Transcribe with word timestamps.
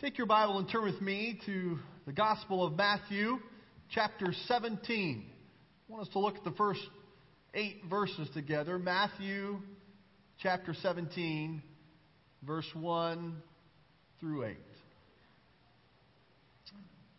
Take 0.00 0.16
your 0.16 0.28
Bible 0.28 0.58
and 0.58 0.70
turn 0.70 0.84
with 0.84 1.00
me 1.02 1.40
to 1.44 1.76
the 2.06 2.12
Gospel 2.12 2.64
of 2.64 2.74
Matthew, 2.74 3.38
chapter 3.90 4.32
17. 4.46 5.24
I 5.26 5.92
want 5.92 6.06
us 6.06 6.12
to 6.12 6.20
look 6.20 6.36
at 6.36 6.44
the 6.44 6.52
first 6.52 6.78
eight 7.52 7.82
verses 7.90 8.28
together. 8.32 8.78
Matthew, 8.78 9.58
chapter 10.40 10.72
17, 10.72 11.60
verse 12.46 12.68
1 12.74 13.42
through 14.20 14.44
8. 14.44 14.56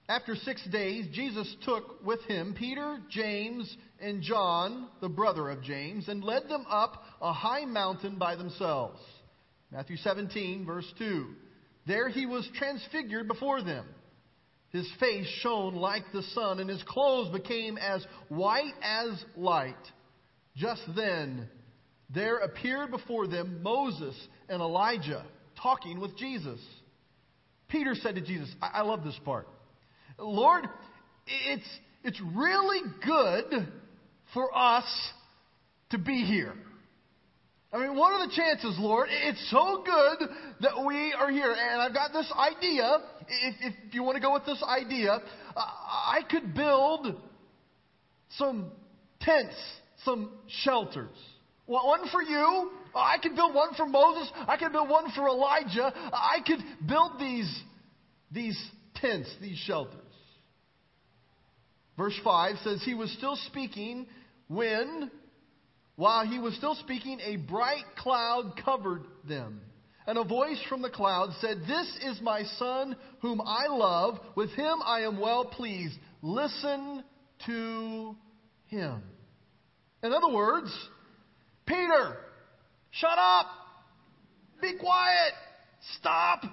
After 0.07 0.37
six 0.37 0.65
days, 0.71 1.05
Jesus 1.11 1.53
took 1.65 2.05
with 2.05 2.21
him 2.29 2.55
Peter, 2.57 2.99
James, 3.09 3.75
and 3.99 4.21
John, 4.21 4.87
the 5.01 5.09
brother 5.09 5.49
of 5.49 5.61
James, 5.63 6.07
and 6.07 6.23
led 6.23 6.47
them 6.47 6.63
up 6.69 7.03
a 7.21 7.33
high 7.33 7.65
mountain 7.65 8.17
by 8.17 8.37
themselves. 8.37 9.01
Matthew 9.69 9.97
17, 9.97 10.65
verse 10.65 10.89
2. 10.97 11.27
There 11.89 12.07
he 12.07 12.27
was 12.27 12.47
transfigured 12.55 13.27
before 13.27 13.63
them. 13.63 13.83
His 14.69 14.87
face 14.99 15.25
shone 15.41 15.73
like 15.73 16.03
the 16.13 16.21
sun, 16.21 16.59
and 16.59 16.69
his 16.69 16.83
clothes 16.83 17.31
became 17.35 17.79
as 17.79 18.05
white 18.27 18.75
as 18.83 19.09
light. 19.35 19.73
Just 20.55 20.83
then, 20.95 21.49
there 22.13 22.37
appeared 22.37 22.91
before 22.91 23.25
them 23.25 23.63
Moses 23.63 24.15
and 24.49 24.61
Elijah 24.61 25.25
talking 25.63 25.99
with 25.99 26.15
Jesus. 26.15 26.59
Peter 27.69 27.95
said 27.95 28.13
to 28.15 28.21
Jesus, 28.21 28.53
I, 28.61 28.67
I 28.67 28.81
love 28.83 29.03
this 29.03 29.19
part. 29.25 29.47
Lord, 30.19 30.65
it's, 31.25 31.67
it's 32.03 32.21
really 32.35 32.81
good 33.03 33.67
for 34.35 34.55
us 34.55 34.85
to 35.89 35.97
be 35.97 36.23
here. 36.23 36.53
I 37.71 37.77
mean, 37.77 37.95
what 37.95 38.13
are 38.13 38.27
the 38.27 38.33
chances, 38.33 38.77
Lord? 38.79 39.09
It's 39.11 39.51
so 39.51 39.83
good 39.85 40.29
that 40.61 40.85
we 40.85 41.13
are 41.13 41.29
here. 41.29 41.51
And 41.51 41.81
I've 41.81 41.93
got 41.93 42.11
this 42.11 42.31
idea. 42.35 42.97
If, 43.27 43.55
if 43.87 43.93
you 43.93 44.01
want 44.01 44.15
to 44.15 44.21
go 44.21 44.33
with 44.33 44.45
this 44.45 44.63
idea, 44.67 45.19
I 45.55 46.21
could 46.29 46.55
build 46.55 47.15
some 48.37 48.71
tents, 49.21 49.55
some 50.03 50.31
shelters. 50.63 51.15
One 51.67 52.09
for 52.11 52.23
you. 52.23 52.71
I 52.95 53.17
could 53.21 53.35
build 53.35 53.53
one 53.53 53.75
for 53.75 53.85
Moses. 53.85 54.31
I 54.47 54.57
could 54.57 54.71
build 54.71 54.89
one 54.89 55.11
for 55.11 55.27
Elijah. 55.27 55.93
I 56.11 56.39
could 56.45 56.59
build 56.87 57.19
these, 57.19 57.63
these 58.31 58.59
tents, 58.95 59.29
these 59.39 59.57
shelters. 59.57 60.01
Verse 61.95 62.19
5 62.23 62.55
says, 62.63 62.81
He 62.83 62.95
was 62.95 63.11
still 63.11 63.35
speaking 63.35 64.07
when 64.47 65.11
while 65.99 66.25
he 66.25 66.39
was 66.39 66.55
still 66.55 66.75
speaking, 66.75 67.19
a 67.19 67.35
bright 67.35 67.83
cloud 67.97 68.53
covered 68.63 69.03
them. 69.27 69.59
And 70.07 70.17
a 70.17 70.23
voice 70.23 70.63
from 70.69 70.81
the 70.81 70.89
cloud 70.89 71.31
said, 71.41 71.57
This 71.67 71.99
is 72.05 72.21
my 72.21 72.43
son 72.57 72.95
whom 73.21 73.41
I 73.41 73.67
love. 73.67 74.17
With 74.33 74.49
him 74.51 74.77
I 74.85 75.01
am 75.01 75.19
well 75.19 75.43
pleased. 75.43 75.93
Listen 76.21 77.03
to 77.47 78.15
him. 78.67 79.03
In 80.01 80.13
other 80.13 80.33
words, 80.33 80.73
Peter, 81.65 82.15
shut 82.91 83.17
up. 83.19 83.47
Be 84.61 84.77
quiet. 84.79 85.33
Stop 85.99 86.43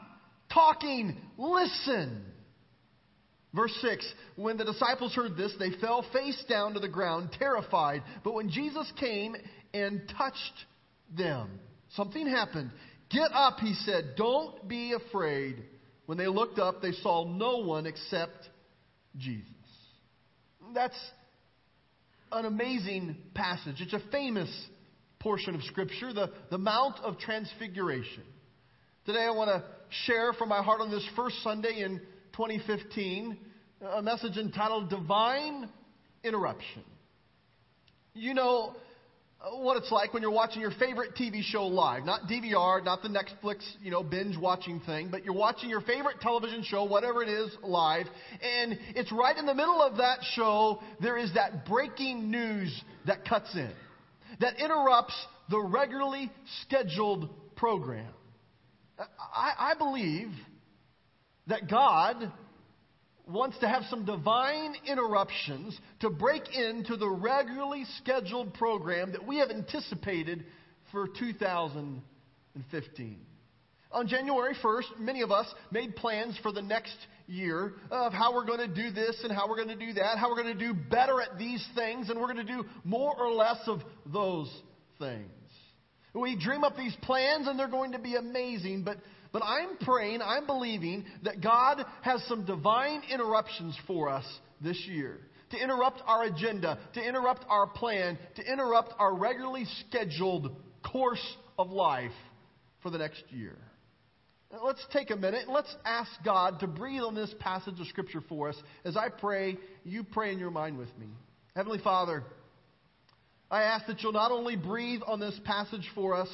talking. 0.53 1.17
Listen. 1.39 2.26
Verse 3.57 3.75
6 3.81 4.07
When 4.37 4.59
the 4.59 4.65
disciples 4.65 5.15
heard 5.15 5.37
this, 5.37 5.53
they 5.59 5.71
fell 5.81 6.05
face 6.13 6.45
down 6.49 6.75
to 6.75 6.81
the 6.81 6.89
ground, 6.89 7.31
terrified. 7.39 8.03
But 8.23 8.35
when 8.35 8.51
Jesus 8.51 8.93
came 9.01 9.35
and 9.73 10.03
touched 10.17 10.67
them, 11.17 11.59
something 11.95 12.29
happened. 12.29 12.71
Get 13.11 13.33
up, 13.33 13.59
he 13.59 13.75
said. 13.85 14.15
Don't 14.17 14.69
be 14.69 14.93
afraid. 14.93 15.65
When 16.05 16.19
they 16.19 16.27
looked 16.27 16.59
up, 16.59 16.83
they 16.83 16.93
saw 16.93 17.27
no 17.27 17.59
one 17.59 17.87
except 17.87 18.49
Jesus. 19.17 19.49
That's 20.75 20.99
an 22.31 22.45
amazing 22.45 23.17
passage. 23.35 23.77
It's 23.81 23.95
a 23.95 24.03
famous 24.13 24.51
portion 25.19 25.55
of 25.55 25.63
Scripture, 25.63 26.13
the, 26.13 26.31
the 26.51 26.59
Mount 26.59 26.99
of 27.03 27.19
Transfiguration. 27.19 28.23
Today 29.07 29.25
I 29.25 29.31
want 29.31 29.49
to 29.49 29.65
share 30.05 30.33
from 30.33 30.49
my 30.49 30.63
heart 30.63 30.81
on 30.81 30.91
this 30.91 31.09
first 31.17 31.43
Sunday 31.43 31.83
in 31.83 32.01
2015 32.37 33.39
a 33.95 34.03
message 34.03 34.37
entitled 34.37 34.91
Divine 34.91 35.69
Interruption. 36.23 36.83
You 38.15 38.35
know 38.35 38.75
uh, 39.41 39.57
what 39.57 39.79
it's 39.79 39.91
like 39.91 40.13
when 40.13 40.23
you're 40.23 40.31
watching 40.31 40.61
your 40.61 40.71
favorite 40.73 41.15
TV 41.15 41.43
show 41.43 41.67
live, 41.67 42.05
not 42.05 42.23
DVR, 42.23 42.85
not 42.85 43.03
the 43.03 43.09
Netflix, 43.09 43.63
you 43.83 43.91
know, 43.91 44.03
binge 44.03 44.37
watching 44.37 44.81
thing, 44.81 45.09
but 45.11 45.25
you're 45.25 45.35
watching 45.35 45.71
your 45.71 45.81
favorite 45.81 46.21
television 46.21 46.63
show, 46.63 46.85
whatever 46.85 47.23
it 47.23 47.29
is, 47.29 47.51
live, 47.63 48.07
and 48.43 48.79
it's 48.95 49.13
right 49.13 49.37
in 49.37 49.47
the 49.47 49.55
middle 49.55 49.81
of 49.81 49.97
that 49.99 50.19
show, 50.35 50.81
there 51.01 51.17
is 51.17 51.33
that 51.35 51.65
breaking 51.67 52.31
news 52.31 52.83
that 53.07 53.25
cuts 53.27 53.55
in, 53.55 53.73
that 54.41 54.59
interrupts 54.59 55.15
the 55.49 55.61
regularly 55.61 56.31
scheduled 56.63 57.31
program. 57.57 58.13
I, 58.99 59.73
I 59.73 59.75
believe 59.79 60.29
that 61.47 61.69
God 61.69 62.33
wants 63.29 63.59
to 63.59 63.69
have 63.69 63.83
some 63.91 64.05
divine 64.05 64.75
interruptions 64.87 65.77
to 66.01 66.11
break 66.11 66.43
into 66.55 66.97
the 66.97 67.09
regularly 67.09 67.85
scheduled 67.99 68.55
program 68.55 69.13
that 69.13 69.27
we 69.27 69.39
have 69.39 69.51
anticipated 69.51 70.45
for 70.93 71.09
2015. 71.09 73.19
On 73.93 74.07
January 74.07 74.55
1st, 74.63 75.01
many 75.01 75.23
of 75.23 75.33
us 75.33 75.47
made 75.71 75.97
plans 75.97 76.39
for 76.43 76.53
the 76.53 76.63
next 76.63 76.97
year 77.27 77.73
of 77.91 78.13
how 78.13 78.35
we're 78.35 78.45
going 78.45 78.61
to 78.61 78.69
do 78.69 78.91
this 78.91 79.19
and 79.25 79.33
how 79.33 79.49
we're 79.49 79.57
going 79.57 79.77
to 79.77 79.87
do 79.87 79.95
that, 79.95 80.19
how 80.19 80.29
we're 80.29 80.43
going 80.43 80.57
to 80.57 80.67
do 80.67 80.75
better 80.75 81.21
at 81.21 81.39
these 81.39 81.67
things, 81.75 82.11
and 82.11 82.21
we're 82.21 82.33
going 82.33 82.47
to 82.47 82.53
do 82.53 82.65
more 82.85 83.15
or 83.19 83.31
less 83.31 83.59
of 83.67 83.81
those 84.13 84.53
things. 84.99 85.31
We 86.19 86.37
dream 86.37 86.65
up 86.65 86.77
these 86.77 86.97
plans 87.03 87.47
and 87.47 87.59
they're 87.59 87.69
going 87.69 87.93
to 87.93 87.99
be 87.99 88.15
amazing, 88.17 88.85
but 88.85 88.97
but 89.33 89.43
I'm 89.45 89.77
praying, 89.83 90.23
I'm 90.23 90.47
believing 90.47 91.05
that 91.25 91.43
God 91.43 91.85
has 92.01 92.23
some 92.27 92.47
divine 92.47 93.03
interruptions 93.13 93.77
for 93.87 94.09
us 94.09 94.25
this 94.63 94.83
year. 94.87 95.19
To 95.51 95.59
interrupt 95.59 96.01
our 96.07 96.25
agenda, 96.25 96.79
to 96.95 97.07
interrupt 97.07 97.45
our 97.51 97.67
plan, 97.67 98.19
to 98.37 98.43
interrupt 98.51 98.95
our 98.99 99.15
regularly 99.15 99.67
scheduled 99.81 100.57
course 100.83 101.37
of 101.59 101.71
life 101.71 102.13
for 102.83 102.91
the 102.91 102.97
next 102.97 103.25
year. 103.29 103.59
Let's 104.65 104.85
take 104.91 105.11
a 105.11 105.17
minute 105.17 105.43
and 105.45 105.53
let's 105.53 105.75
ask 105.85 106.11
God 106.25 106.61
to 106.61 106.67
breathe 106.67 107.03
on 107.03 107.15
this 107.15 107.35
passage 107.39 107.79
of 107.79 107.87
Scripture 107.89 108.23
for 108.29 108.49
us. 108.49 108.57
As 108.85 108.97
I 108.97 109.11
pray, 109.11 109.59
you 109.85 110.03
pray 110.03 110.33
in 110.33 110.39
your 110.39 110.51
mind 110.51 110.79
with 110.79 110.97
me. 110.99 111.09
Heavenly 111.55 111.81
Father, 111.85 112.25
I 113.51 113.63
ask 113.63 113.87
that 113.87 114.03
you'll 114.03 114.13
not 114.13 114.33
only 114.33 114.57
breathe 114.57 115.01
on 115.07 115.21
this 115.21 115.39
passage 115.45 115.89
for 115.95 116.15
us 116.15 116.29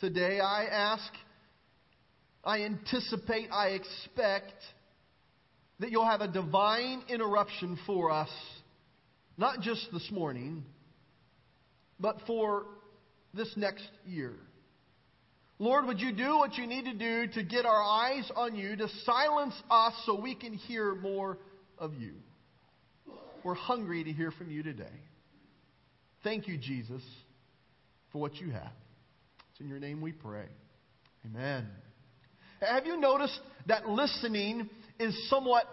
today, 0.00 0.40
I 0.40 0.64
ask 0.64 1.12
I 2.44 2.62
anticipate, 2.62 3.48
I 3.52 3.68
expect 3.68 4.54
that 5.80 5.90
you'll 5.90 6.08
have 6.08 6.20
a 6.20 6.28
divine 6.28 7.02
interruption 7.08 7.78
for 7.86 8.10
us, 8.10 8.30
not 9.36 9.60
just 9.60 9.86
this 9.92 10.08
morning, 10.10 10.64
but 12.00 12.16
for 12.26 12.64
this 13.34 13.52
next 13.56 13.88
year. 14.06 14.34
Lord, 15.58 15.86
would 15.86 16.00
you 16.00 16.12
do 16.12 16.38
what 16.38 16.56
you 16.56 16.66
need 16.66 16.84
to 16.84 16.94
do 16.94 17.26
to 17.34 17.42
get 17.42 17.66
our 17.66 17.82
eyes 17.82 18.30
on 18.36 18.54
you, 18.54 18.76
to 18.76 18.88
silence 19.04 19.54
us 19.70 19.92
so 20.06 20.20
we 20.20 20.34
can 20.34 20.54
hear 20.54 20.94
more 20.94 21.38
of 21.78 21.94
you? 21.94 22.14
We're 23.44 23.54
hungry 23.54 24.04
to 24.04 24.12
hear 24.12 24.30
from 24.30 24.50
you 24.50 24.62
today. 24.62 24.86
Thank 26.24 26.48
you, 26.48 26.56
Jesus, 26.58 27.02
for 28.12 28.18
what 28.18 28.36
you 28.36 28.50
have. 28.50 28.72
It's 29.50 29.60
in 29.60 29.68
your 29.68 29.78
name 29.78 30.00
we 30.00 30.12
pray. 30.12 30.46
Amen. 31.24 31.66
Have 32.60 32.86
you 32.86 32.98
noticed 32.98 33.38
that 33.66 33.88
listening 33.88 34.68
is 34.98 35.16
somewhat 35.30 35.64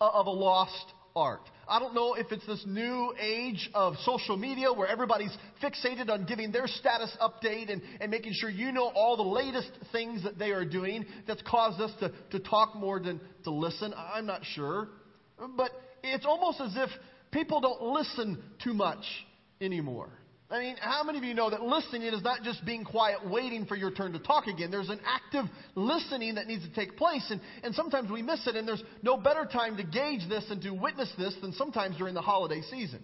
of 0.00 0.26
a 0.26 0.30
lost 0.30 0.84
art? 1.14 1.40
I 1.66 1.80
don't 1.80 1.94
know 1.94 2.14
if 2.14 2.30
it's 2.30 2.46
this 2.46 2.62
new 2.66 3.14
age 3.18 3.70
of 3.74 3.94
social 4.04 4.36
media 4.36 4.72
where 4.72 4.86
everybody's 4.86 5.34
fixated 5.62 6.10
on 6.10 6.26
giving 6.26 6.52
their 6.52 6.66
status 6.66 7.16
update 7.20 7.72
and, 7.72 7.80
and 8.00 8.10
making 8.10 8.34
sure 8.34 8.50
you 8.50 8.70
know 8.70 8.92
all 8.94 9.16
the 9.16 9.22
latest 9.22 9.70
things 9.92 10.22
that 10.24 10.38
they 10.38 10.50
are 10.50 10.64
doing 10.64 11.06
that's 11.26 11.42
caused 11.42 11.80
us 11.80 11.90
to, 12.00 12.12
to 12.30 12.38
talk 12.38 12.76
more 12.76 13.00
than 13.00 13.20
to 13.44 13.50
listen. 13.50 13.94
I'm 13.96 14.26
not 14.26 14.42
sure. 14.44 14.88
But 15.56 15.70
it's 16.04 16.26
almost 16.26 16.60
as 16.60 16.74
if 16.76 16.90
people 17.32 17.60
don't 17.60 17.82
listen 17.82 18.42
too 18.62 18.74
much 18.74 19.04
anymore. 19.60 20.10
I 20.48 20.60
mean, 20.60 20.76
how 20.80 21.02
many 21.02 21.18
of 21.18 21.24
you 21.24 21.34
know 21.34 21.50
that 21.50 21.62
listening 21.62 22.02
is 22.02 22.22
not 22.22 22.44
just 22.44 22.64
being 22.64 22.84
quiet, 22.84 23.28
waiting 23.28 23.66
for 23.66 23.74
your 23.74 23.90
turn 23.90 24.12
to 24.12 24.20
talk 24.20 24.46
again? 24.46 24.70
There's 24.70 24.90
an 24.90 25.00
active 25.04 25.44
listening 25.74 26.36
that 26.36 26.46
needs 26.46 26.62
to 26.62 26.72
take 26.72 26.96
place, 26.96 27.26
and, 27.30 27.40
and 27.64 27.74
sometimes 27.74 28.10
we 28.10 28.22
miss 28.22 28.46
it, 28.46 28.54
and 28.54 28.66
there's 28.66 28.82
no 29.02 29.16
better 29.16 29.44
time 29.44 29.76
to 29.76 29.82
gauge 29.82 30.28
this 30.28 30.44
and 30.48 30.62
to 30.62 30.70
witness 30.70 31.12
this 31.18 31.34
than 31.42 31.52
sometimes 31.52 31.96
during 31.96 32.14
the 32.14 32.22
holiday 32.22 32.62
season. 32.70 33.00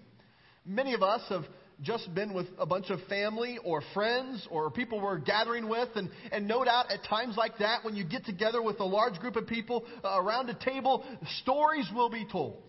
Many 0.64 0.94
of 0.94 1.02
us 1.02 1.22
have 1.30 1.44
just 1.82 2.14
been 2.14 2.32
with 2.32 2.46
a 2.58 2.66
bunch 2.66 2.90
of 2.90 3.00
family 3.08 3.58
or 3.64 3.82
friends 3.92 4.46
or 4.50 4.70
people 4.70 5.00
we're 5.00 5.18
gathering 5.18 5.68
with. 5.68 5.88
And, 5.96 6.10
and 6.30 6.46
no 6.46 6.64
doubt 6.64 6.90
at 6.90 7.04
times 7.04 7.36
like 7.36 7.58
that, 7.58 7.84
when 7.84 7.96
you 7.96 8.04
get 8.04 8.24
together 8.24 8.62
with 8.62 8.78
a 8.80 8.84
large 8.84 9.18
group 9.18 9.36
of 9.36 9.46
people 9.46 9.84
uh, 10.04 10.20
around 10.20 10.48
a 10.48 10.54
table, 10.54 11.04
stories 11.40 11.88
will 11.94 12.08
be 12.08 12.24
told. 12.30 12.62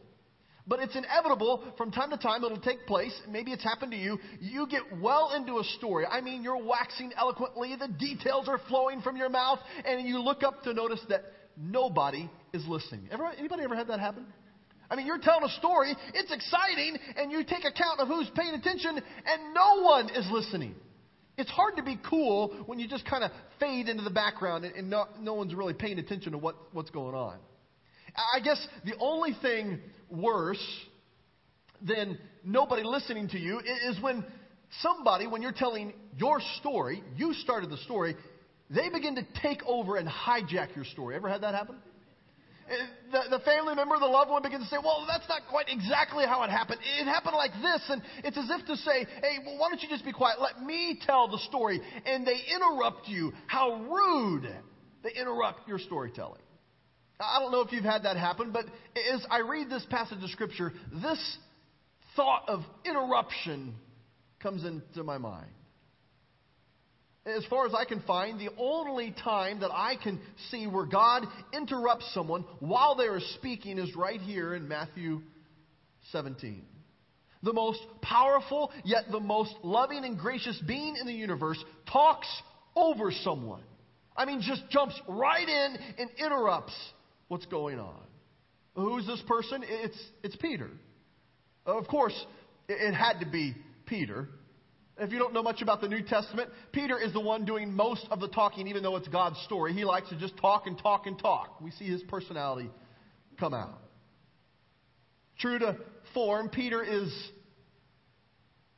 But 0.65 0.79
it's 0.79 0.95
inevitable 0.95 1.61
from 1.77 1.91
time 1.91 2.09
to 2.11 2.17
time 2.17 2.43
it'll 2.43 2.57
take 2.57 2.85
place. 2.87 3.13
Maybe 3.27 3.51
it's 3.51 3.63
happened 3.63 3.91
to 3.91 3.97
you. 3.97 4.17
You 4.39 4.65
get 4.67 4.83
well 5.01 5.33
into 5.35 5.59
a 5.59 5.63
story. 5.77 6.05
I 6.05 6.21
mean, 6.21 6.41
you're 6.41 6.63
waxing 6.63 7.11
eloquently, 7.17 7.75
the 7.75 7.89
details 7.89 8.47
are 8.47 8.59
flowing 8.69 9.01
from 9.01 9.17
your 9.17 9.29
mouth, 9.29 9.59
and 9.85 10.07
you 10.07 10.19
look 10.19 10.41
up 10.43 10.63
to 10.63 10.73
notice 10.73 11.01
that 11.09 11.23
nobody 11.57 12.29
is 12.53 12.65
listening. 12.67 13.09
Ever, 13.11 13.29
anybody 13.37 13.63
ever 13.63 13.75
had 13.75 13.87
that 13.87 13.99
happen? 13.99 14.25
I 14.89 14.95
mean, 14.95 15.05
you're 15.05 15.19
telling 15.19 15.43
a 15.43 15.49
story, 15.49 15.95
it's 16.13 16.31
exciting, 16.31 16.97
and 17.17 17.31
you 17.31 17.43
take 17.43 17.65
account 17.65 17.99
of 17.99 18.07
who's 18.07 18.29
paying 18.35 18.53
attention, 18.53 18.91
and 18.91 19.53
no 19.53 19.81
one 19.81 20.09
is 20.09 20.27
listening. 20.31 20.75
It's 21.37 21.49
hard 21.49 21.77
to 21.77 21.83
be 21.83 21.99
cool 22.07 22.63
when 22.67 22.79
you 22.79 22.87
just 22.87 23.05
kind 23.05 23.23
of 23.23 23.31
fade 23.59 23.89
into 23.89 24.03
the 24.03 24.11
background 24.11 24.65
and, 24.65 24.75
and 24.75 24.89
no, 24.89 25.07
no 25.19 25.33
one's 25.33 25.55
really 25.55 25.73
paying 25.73 25.97
attention 25.97 26.33
to 26.33 26.37
what, 26.37 26.55
what's 26.73 26.91
going 26.91 27.15
on. 27.15 27.39
I 28.15 28.39
guess 28.41 28.65
the 28.85 28.93
only 28.99 29.35
thing 29.41 29.79
worse 30.09 30.63
than 31.81 32.17
nobody 32.43 32.83
listening 32.83 33.29
to 33.29 33.39
you 33.39 33.59
is 33.59 33.99
when 34.01 34.23
somebody, 34.81 35.27
when 35.27 35.41
you're 35.41 35.51
telling 35.51 35.93
your 36.17 36.39
story, 36.59 37.03
you 37.15 37.33
started 37.33 37.69
the 37.69 37.77
story, 37.77 38.15
they 38.69 38.89
begin 38.89 39.15
to 39.15 39.25
take 39.41 39.61
over 39.65 39.97
and 39.97 40.07
hijack 40.07 40.75
your 40.75 40.85
story. 40.85 41.15
Ever 41.15 41.29
had 41.29 41.41
that 41.41 41.53
happen? 41.53 41.75
Eh, 42.69 42.75
the, 43.11 43.37
the 43.37 43.43
family 43.43 43.75
member, 43.75 43.99
the 43.99 44.05
loved 44.05 44.31
one 44.31 44.41
begins 44.41 44.63
to 44.63 44.69
say, 44.69 44.77
Well, 44.83 45.05
that's 45.07 45.27
not 45.27 45.41
quite 45.49 45.67
exactly 45.67 46.25
how 46.25 46.43
it 46.43 46.49
happened. 46.49 46.79
It 46.99 47.05
happened 47.05 47.35
like 47.35 47.51
this. 47.61 47.81
And 47.89 48.01
it's 48.23 48.37
as 48.37 48.49
if 48.49 48.65
to 48.67 48.77
say, 48.77 49.05
Hey, 49.21 49.39
well, 49.45 49.57
why 49.57 49.69
don't 49.69 49.81
you 49.81 49.89
just 49.89 50.05
be 50.05 50.13
quiet? 50.13 50.39
Let 50.41 50.61
me 50.61 50.99
tell 51.05 51.27
the 51.27 51.39
story. 51.39 51.81
And 52.05 52.25
they 52.25 52.39
interrupt 52.55 53.07
you. 53.07 53.33
How 53.47 53.81
rude. 53.81 54.49
They 55.03 55.11
interrupt 55.19 55.67
your 55.67 55.79
storytelling. 55.79 56.41
I 57.23 57.39
don't 57.39 57.51
know 57.51 57.61
if 57.61 57.71
you've 57.71 57.83
had 57.83 58.03
that 58.03 58.17
happen, 58.17 58.51
but 58.51 58.65
as 59.13 59.25
I 59.29 59.39
read 59.39 59.69
this 59.69 59.85
passage 59.89 60.23
of 60.23 60.29
Scripture, 60.29 60.73
this 61.01 61.37
thought 62.15 62.43
of 62.47 62.61
interruption 62.85 63.75
comes 64.39 64.65
into 64.65 65.03
my 65.03 65.17
mind. 65.17 65.49
As 67.25 67.45
far 67.45 67.65
as 67.65 67.73
I 67.73 67.85
can 67.85 68.01
find, 68.01 68.37
the 68.37 68.49
only 68.57 69.15
time 69.23 69.61
that 69.61 69.71
I 69.71 69.95
can 69.95 70.19
see 70.51 70.67
where 70.67 70.85
God 70.85 71.23
interrupts 71.53 72.11
someone 72.13 72.43
while 72.59 72.95
they 72.95 73.05
are 73.05 73.21
speaking 73.35 73.77
is 73.77 73.95
right 73.95 74.19
here 74.19 74.53
in 74.53 74.67
Matthew 74.67 75.21
17. 76.11 76.65
The 77.41 77.53
most 77.53 77.79
powerful, 78.01 78.71
yet 78.83 79.05
the 79.09 79.21
most 79.21 79.53
loving 79.63 80.03
and 80.03 80.17
gracious 80.17 80.61
being 80.67 80.97
in 80.99 81.07
the 81.07 81.13
universe 81.13 81.63
talks 81.91 82.27
over 82.75 83.11
someone. 83.23 83.63
I 84.15 84.25
mean, 84.25 84.41
just 84.41 84.69
jumps 84.69 84.99
right 85.07 85.47
in 85.47 85.77
and 85.97 86.09
interrupts 86.17 86.75
what's 87.27 87.45
going 87.47 87.79
on. 87.79 88.01
Who's 88.75 89.05
this 89.05 89.21
person? 89.27 89.63
It's, 89.65 89.97
it's 90.23 90.35
Peter. 90.37 90.69
Of 91.65 91.87
course, 91.87 92.25
it 92.67 92.93
had 92.93 93.19
to 93.19 93.25
be 93.25 93.55
Peter. 93.85 94.27
If 94.97 95.11
you 95.11 95.19
don't 95.19 95.33
know 95.33 95.43
much 95.43 95.61
about 95.61 95.81
the 95.81 95.87
New 95.87 96.03
Testament, 96.03 96.49
Peter 96.71 96.99
is 96.99 97.13
the 97.13 97.19
one 97.19 97.45
doing 97.45 97.73
most 97.73 98.05
of 98.11 98.19
the 98.19 98.27
talking, 98.27 98.67
even 98.67 98.83
though 98.83 98.95
it's 98.95 99.07
God's 99.07 99.39
story. 99.45 99.73
He 99.73 99.85
likes 99.85 100.09
to 100.09 100.17
just 100.17 100.37
talk 100.37 100.67
and 100.67 100.77
talk 100.77 101.07
and 101.07 101.17
talk. 101.17 101.59
We 101.61 101.71
see 101.71 101.85
his 101.85 102.01
personality 102.03 102.69
come 103.39 103.53
out. 103.53 103.79
True 105.39 105.59
to 105.59 105.77
form, 106.13 106.49
Peter 106.49 106.83
is, 106.83 107.11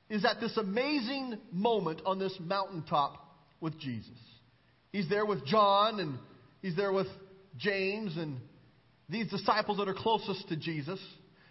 is 0.09 0.23
at 0.23 0.39
this 0.39 0.55
amazing 0.57 1.37
moment 1.51 2.01
on 2.05 2.17
this 2.17 2.35
mountaintop 2.39 3.21
with 3.59 3.77
Jesus. 3.79 4.17
He's 4.91 5.09
there 5.09 5.25
with 5.25 5.45
John 5.45 5.99
and 5.99 6.17
he's 6.61 6.75
there 6.77 6.93
with 6.93 7.07
James 7.57 8.17
and 8.17 8.37
these 9.09 9.29
disciples 9.29 9.77
that 9.77 9.87
are 9.87 9.93
closest 9.93 10.47
to 10.49 10.55
Jesus. 10.55 10.99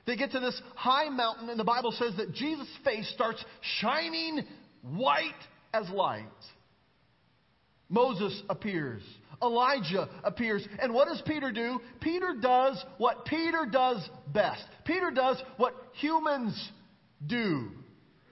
They 0.07 0.17
get 0.17 0.33
to 0.33 0.41
this 0.41 0.61
high 0.75 1.09
mountain, 1.09 1.49
and 1.49 1.59
the 1.59 1.65
Bible 1.65 1.93
says 1.93 2.15
that 2.17 2.35
Jesus' 2.35 2.69
face 2.85 3.11
starts 3.15 3.43
shining 3.81 4.45
white 4.83 5.31
as 5.73 5.89
light. 5.89 6.27
Moses 7.89 8.43
appears. 8.49 9.03
Elijah 9.43 10.09
appears. 10.23 10.67
And 10.81 10.93
what 10.93 11.09
does 11.09 11.23
Peter 11.27 11.53
do? 11.53 11.81
Peter 12.01 12.35
does 12.41 12.83
what 12.99 13.25
Peter 13.25 13.67
does 13.71 14.09
best. 14.33 14.65
Peter 14.85 15.11
does 15.11 15.41
what 15.57 15.75
humans 15.95 16.71
do. 17.27 17.71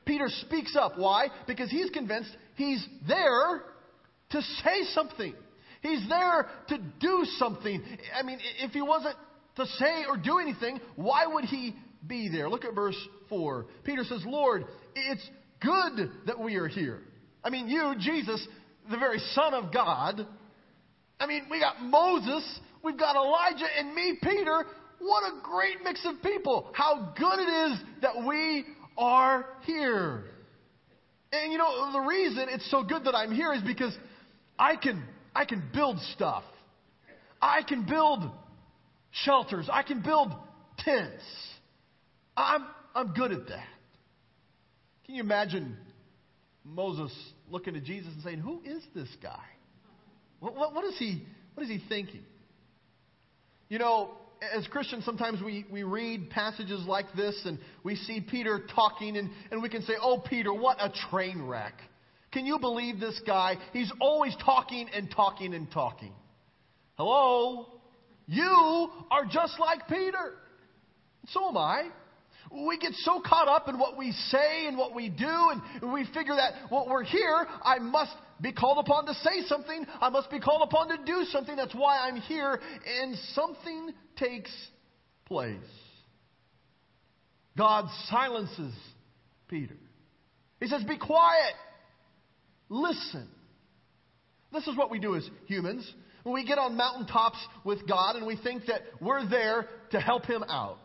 Peter 0.05 0.29
speaks 0.29 0.77
up. 0.77 0.99
Why? 0.99 1.29
Because 1.47 1.71
he's 1.71 1.91
convinced 1.91 2.31
he's 2.57 2.85
there 3.07 3.63
to 4.31 4.43
say 4.43 4.85
something. 4.95 5.35
He's 5.83 6.09
there 6.09 6.49
to 6.69 6.79
do 7.01 7.25
something. 7.39 7.83
I 8.17 8.23
mean, 8.23 8.39
if 8.61 8.71
he 8.71 8.81
wasn't 8.81 9.17
to 9.57 9.67
say 9.67 10.05
or 10.09 10.17
do 10.17 10.39
anything, 10.39 10.81
why 10.97 11.27
would 11.27 11.45
he 11.45 11.75
be 12.07 12.29
there? 12.29 12.49
Look 12.49 12.65
at 12.65 12.75
verse 12.75 12.97
4. 13.29 13.67
Peter 13.85 14.05
says, 14.05 14.23
Lord, 14.25 14.65
it's 14.95 15.29
good 15.61 16.11
that 16.27 16.39
we 16.39 16.55
are 16.55 16.69
here. 16.69 17.01
I 17.45 17.51
mean, 17.51 17.69
you, 17.69 17.95
Jesus, 17.99 18.47
the 18.91 18.97
very 18.97 19.19
Son 19.35 19.55
of 19.55 19.73
God. 19.73 20.27
I 21.19 21.27
mean, 21.27 21.47
we 21.51 21.59
got 21.59 21.83
Moses, 21.83 22.61
we've 22.83 22.99
got 22.99 23.17
Elijah, 23.17 23.67
and 23.79 23.95
me, 23.95 24.19
Peter. 24.23 24.65
What 25.01 25.25
a 25.25 25.43
great 25.43 25.83
mix 25.83 26.07
of 26.07 26.23
people. 26.23 26.71
How 26.75 27.13
good 27.19 27.41
it 27.41 27.73
is 27.73 27.79
that 28.03 28.25
we 28.25 28.65
are 28.97 29.47
here. 29.65 30.25
And 31.33 31.51
you 31.51 31.59
know, 31.59 31.91
the 31.93 32.07
reason 32.07 32.47
it's 32.49 32.71
so 32.71 32.85
good 32.85 33.05
that 33.05 33.17
I'm 33.17 33.33
here 33.33 33.53
is 33.53 33.63
because 33.63 33.97
I 34.59 34.77
can 34.77 35.03
I 35.35 35.45
can 35.45 35.63
build 35.73 35.99
stuff. 36.15 36.45
I 37.41 37.63
can 37.63 37.85
build 37.87 38.31
shelters. 39.11 39.69
I 39.73 39.83
can 39.83 40.03
build 40.03 40.33
tents. 40.79 41.23
I'm, 42.37 42.67
I'm 42.95 43.13
good 43.13 43.33
at 43.33 43.49
that. 43.49 43.67
Can 45.07 45.17
you 45.17 45.23
imagine 45.23 45.77
Moses 46.65 47.13
looking 47.51 47.77
at 47.77 47.85
Jesus 47.85 48.13
and 48.15 48.23
saying, 48.23 48.39
Who 48.39 48.63
is 48.65 48.83
this 48.95 49.09
guy? 49.23 49.43
What, 50.41 50.55
what, 50.55 50.75
what, 50.75 50.85
is, 50.85 50.95
he, 50.99 51.25
what 51.55 51.63
is 51.65 51.69
he 51.69 51.81
thinking? 51.89 52.25
You 53.69 53.79
know, 53.79 54.11
as 54.57 54.67
Christians, 54.67 55.05
sometimes 55.05 55.43
we, 55.43 55.65
we 55.71 55.83
read 55.83 56.31
passages 56.31 56.85
like 56.87 57.07
this 57.15 57.41
and 57.45 57.59
we 57.85 57.97
see 57.97 58.21
Peter 58.21 58.61
talking, 58.75 59.17
and, 59.17 59.31
and 59.51 59.63
we 59.63 59.69
can 59.69 59.83
say, 59.83 59.95
Oh, 60.01 60.19
Peter, 60.19 60.53
what 60.53 60.79
a 60.81 60.93
train 61.11 61.43
wreck. 61.43 61.75
Can 62.33 62.47
you 62.47 62.59
believe 62.59 62.99
this 62.99 63.21
guy? 63.27 63.57
He's 63.73 63.93
always 64.01 64.35
talking 64.45 64.89
and 64.95 65.11
talking 65.11 65.55
and 65.55 65.71
talking. 65.71 66.13
Hello? 66.97 67.67
You 68.27 68.89
are 69.11 69.25
just 69.31 69.59
like 69.59 69.87
Peter. 69.89 70.35
So 71.29 71.49
am 71.49 71.57
I. 71.57 71.89
We 72.67 72.79
get 72.79 72.93
so 72.95 73.21
caught 73.25 73.49
up 73.49 73.69
in 73.69 73.79
what 73.79 73.97
we 73.97 74.13
say 74.13 74.67
and 74.67 74.77
what 74.77 74.95
we 74.95 75.09
do, 75.09 75.51
and 75.81 75.93
we 75.93 76.05
figure 76.13 76.35
that 76.35 76.71
well, 76.71 76.87
we're 76.89 77.05
here. 77.05 77.47
I 77.65 77.79
must 77.79 78.13
be 78.41 78.53
called 78.53 78.79
upon 78.79 79.07
to 79.07 79.15
say 79.15 79.43
something. 79.47 79.87
I 80.01 80.11
must 80.11 80.31
be 80.31 80.41
called 80.41 80.63
upon 80.63 80.89
to 80.89 80.99
do 81.05 81.25
something. 81.31 81.57
That's 81.57 81.75
why 81.75 81.99
I'm 81.99 82.17
here. 82.17 82.61
And 83.01 83.17
something 83.35 83.91
takes 84.17 84.51
place. 85.27 85.57
God 87.57 87.87
silences 88.09 88.75
Peter. 89.49 89.77
He 90.61 90.67
says, 90.67 90.83
Be 90.85 90.99
quiet. 90.99 91.55
Listen. 92.73 93.29
This 94.51 94.67
is 94.67 94.79
what 94.79 94.91
we 94.91 94.99
do 94.99 95.15
as 95.15 95.29
humans. 95.47 95.87
When 96.23 96.35
we 96.35 96.47
get 96.47 96.57
on 96.57 96.75
mountaintops 96.75 97.37
with 97.65 97.87
God 97.87 98.17
and 98.17 98.27
we 98.27 98.35
think 98.35 98.65
that 98.67 98.81
we're 98.99 99.29
there 99.29 99.67
to 99.91 100.01
help 100.01 100.25
Him 100.25 100.43
out. 100.49 100.81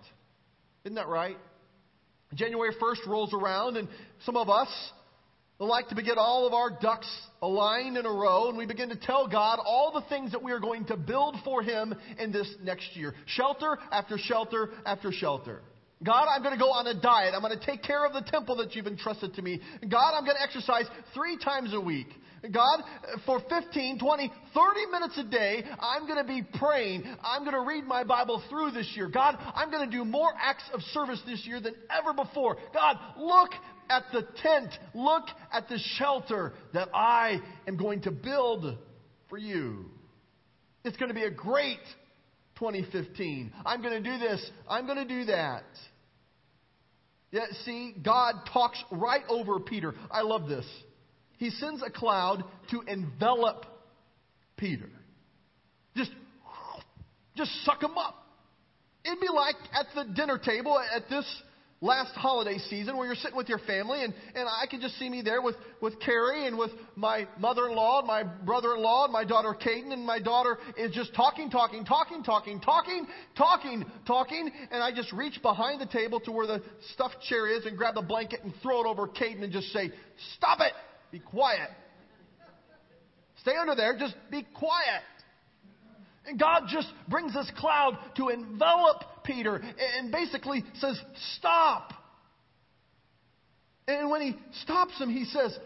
Isn't 0.83 0.95
that 0.95 1.07
right? 1.07 1.37
January 2.33 2.71
1st 2.81 3.07
rolls 3.07 3.33
around, 3.33 3.77
and 3.77 3.87
some 4.25 4.35
of 4.35 4.49
us 4.49 4.67
like 5.59 5.87
to 5.87 5.95
get 6.03 6.17
all 6.17 6.45
of 6.45 6.53
our 6.53 6.77
ducks 6.81 7.09
aligned 7.41 7.95
in 7.95 8.05
a 8.05 8.11
row, 8.11 8.49
and 8.49 8.57
we 8.57 8.65
begin 8.65 8.89
to 8.89 8.97
tell 8.97 9.29
God 9.29 9.59
all 9.63 9.93
the 9.93 10.07
things 10.09 10.33
that 10.33 10.43
we 10.43 10.51
are 10.51 10.59
going 10.59 10.83
to 10.85 10.97
build 10.97 11.37
for 11.45 11.63
Him 11.63 11.95
in 12.19 12.33
this 12.33 12.53
next 12.61 12.97
year 12.97 13.15
shelter 13.27 13.77
after 13.93 14.17
shelter 14.17 14.71
after 14.85 15.13
shelter. 15.13 15.61
God, 16.03 16.27
I'm 16.29 16.43
going 16.43 16.53
to 16.53 16.59
go 16.59 16.71
on 16.71 16.85
a 16.85 16.99
diet. 16.99 17.33
I'm 17.33 17.41
going 17.41 17.57
to 17.57 17.65
take 17.65 17.81
care 17.81 18.05
of 18.05 18.13
the 18.13 18.21
temple 18.29 18.57
that 18.57 18.75
you've 18.75 18.85
entrusted 18.85 19.33
to 19.33 19.41
me. 19.41 19.59
God, 19.89 20.13
I'm 20.15 20.25
going 20.25 20.37
to 20.37 20.43
exercise 20.43 20.85
three 21.13 21.37
times 21.37 21.73
a 21.73 21.81
week. 21.81 22.07
God, 22.51 22.83
for 23.25 23.41
15, 23.49 23.97
20, 23.97 24.31
30 24.53 24.91
minutes 24.91 25.17
a 25.17 25.23
day, 25.23 25.63
I'm 25.79 26.07
going 26.07 26.19
to 26.19 26.27
be 26.27 26.43
praying. 26.59 27.03
I'm 27.23 27.41
going 27.41 27.55
to 27.55 27.67
read 27.67 27.85
my 27.85 28.03
Bible 28.03 28.43
through 28.47 28.71
this 28.71 28.91
year. 28.95 29.09
God, 29.09 29.37
I'm 29.55 29.71
going 29.71 29.89
to 29.89 29.97
do 29.97 30.05
more 30.05 30.29
acts 30.39 30.63
of 30.71 30.81
service 30.93 31.21
this 31.25 31.43
year 31.47 31.59
than 31.59 31.73
ever 31.89 32.13
before. 32.13 32.57
God, 32.73 32.97
look 33.17 33.49
at 33.89 34.03
the 34.13 34.21
tent. 34.43 34.69
Look 34.93 35.23
at 35.51 35.67
the 35.67 35.79
shelter 35.97 36.53
that 36.73 36.89
I 36.93 37.41
am 37.67 37.75
going 37.75 38.01
to 38.01 38.11
build 38.11 38.77
for 39.29 39.37
you. 39.39 39.85
It's 40.83 40.97
going 40.97 41.09
to 41.09 41.15
be 41.15 41.23
a 41.23 41.31
great 41.31 41.79
2015. 42.59 43.51
I'm 43.65 43.81
going 43.81 44.01
to 44.01 44.09
do 44.09 44.17
this. 44.17 44.49
I'm 44.69 44.85
going 44.85 44.97
to 44.97 45.05
do 45.05 45.25
that. 45.25 45.63
Yeah, 47.31 47.45
see, 47.65 47.93
God 48.03 48.35
talks 48.51 48.81
right 48.91 49.23
over 49.29 49.59
Peter. 49.59 49.93
I 50.09 50.21
love 50.21 50.47
this. 50.47 50.65
He 51.37 51.49
sends 51.49 51.83
a 51.83 51.89
cloud 51.89 52.43
to 52.71 52.81
envelop 52.87 53.65
Peter. 54.55 54.89
Just, 55.95 56.11
just 57.35 57.51
suck 57.63 57.83
him 57.83 57.97
up. 57.97 58.15
It'd 59.05 59.19
be 59.19 59.27
like 59.33 59.55
at 59.73 59.87
the 59.93 60.13
dinner 60.13 60.37
table 60.37 60.79
at 60.95 61.09
this 61.09 61.25
last 61.81 62.13
holiday 62.15 62.57
season 62.69 62.97
where 62.97 63.05
you're 63.05 63.15
sitting 63.15 63.37
with 63.37 63.49
your 63.49 63.59
family, 63.59 64.03
and, 64.03 64.13
and 64.35 64.47
I 64.47 64.65
can 64.67 64.81
just 64.81 64.97
see 64.97 65.09
me 65.09 65.21
there 65.21 65.41
with, 65.41 65.55
with 65.81 65.99
Carrie 65.99 66.47
and 66.47 66.57
with 66.57 66.71
my 66.95 67.27
mother 67.37 67.67
in 67.67 67.75
law, 67.75 67.99
and 67.99 68.07
my 68.07 68.23
brother 68.23 68.75
in 68.75 68.81
law, 68.81 69.03
and 69.03 69.13
my 69.13 69.23
daughter 69.23 69.53
Caden, 69.53 69.93
and 69.93 70.05
my 70.05 70.19
daughter 70.19 70.57
is 70.77 70.91
just 70.93 71.13
talking, 71.13 71.49
talking, 71.49 71.85
talking, 71.85 72.23
talking, 72.23 72.59
talking, 72.59 73.07
talking, 73.37 73.85
talking, 74.05 74.51
and 74.71 74.81
I 74.81 74.91
just 74.93 75.11
reach 75.13 75.41
behind 75.41 75.79
the 75.79 75.85
table 75.85 76.19
to 76.21 76.31
where 76.31 76.47
the 76.47 76.63
stuffed 76.93 77.21
chair 77.29 77.47
is 77.47 77.65
and 77.65 77.77
grab 77.77 77.95
the 77.95 78.01
blanket 78.01 78.41
and 78.43 78.53
throw 78.63 78.81
it 78.81 78.87
over 78.87 79.07
Caden 79.07 79.43
and 79.43 79.53
just 79.53 79.67
say, 79.71 79.91
Stop 80.37 80.59
it! 80.61 80.73
Be 81.11 81.19
quiet. 81.19 81.69
Stay 83.41 83.55
under 83.55 83.75
there, 83.75 83.97
just 83.97 84.15
be 84.29 84.45
quiet. 84.55 85.03
And 86.25 86.37
God 86.37 86.63
just 86.67 86.89
brings 87.07 87.33
this 87.33 87.49
cloud 87.57 87.97
to 88.17 88.27
envelop 88.27 89.03
Peter 89.27 89.61
and 89.97 90.11
basically 90.11 90.63
says, 90.79 90.99
Stop. 91.37 91.93
And 93.87 94.09
when 94.09 94.21
he 94.21 94.35
stops 94.63 94.99
him, 94.99 95.09
he 95.09 95.25
says, 95.25 95.57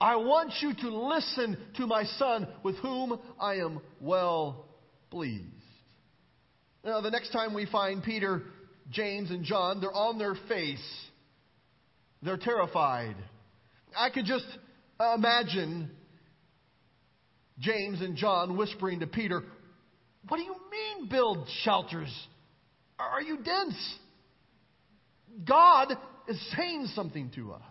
I 0.00 0.16
want 0.16 0.52
you 0.60 0.74
to 0.74 0.96
listen 0.96 1.58
to 1.76 1.86
my 1.86 2.04
son 2.04 2.48
with 2.62 2.76
whom 2.76 3.18
I 3.40 3.56
am 3.56 3.80
well 4.00 4.66
pleased. 5.10 5.44
Now, 6.84 7.00
the 7.00 7.10
next 7.10 7.30
time 7.30 7.54
we 7.54 7.66
find 7.66 8.02
Peter, 8.02 8.42
James, 8.90 9.30
and 9.30 9.44
John, 9.44 9.80
they're 9.80 9.92
on 9.92 10.18
their 10.18 10.36
face. 10.48 11.04
They're 12.22 12.36
terrified. 12.36 13.16
I 13.96 14.10
could 14.10 14.24
just 14.24 14.46
imagine 15.00 15.90
James 17.58 18.00
and 18.00 18.16
John 18.16 18.56
whispering 18.56 19.00
to 19.00 19.06
Peter, 19.06 19.42
what 20.28 20.36
do 20.36 20.44
you 20.44 20.54
mean 20.70 21.08
build 21.08 21.48
shelters? 21.62 22.12
Are 22.98 23.22
you 23.22 23.38
dense? 23.38 23.94
God 25.46 25.96
is 26.26 26.40
saying 26.56 26.86
something 26.94 27.30
to 27.36 27.52
us. 27.52 27.62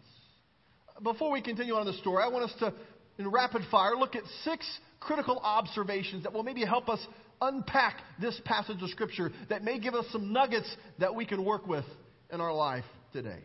Before 1.04 1.32
we 1.32 1.42
continue 1.42 1.76
on 1.76 1.86
the 1.86 1.94
story, 1.94 2.24
I 2.24 2.28
want 2.28 2.46
us 2.46 2.54
to, 2.60 2.74
in 3.20 3.30
rapid 3.30 3.64
fire, 3.70 3.96
look 3.96 4.16
at 4.16 4.24
six 4.44 4.66
critical 5.00 5.40
observations 5.44 6.24
that 6.24 6.34
will 6.34 6.44
maybe 6.44 6.66
help 6.66 6.90
us 6.90 7.06
unpack 7.42 8.02
this 8.20 8.40
passage 8.46 8.82
of 8.82 8.90
Scripture 8.90 9.32
that 9.50 9.64
may 9.64 9.80
give 9.80 9.94
us 9.94 10.06
some 10.12 10.34
nuggets 10.34 10.76
that 11.00 11.14
we 11.14 11.26
can 11.26 11.46
work 11.46 11.68
with 11.68 11.86
in 12.32 12.42
our 12.42 12.54
life 12.54 12.86
today. 13.14 13.42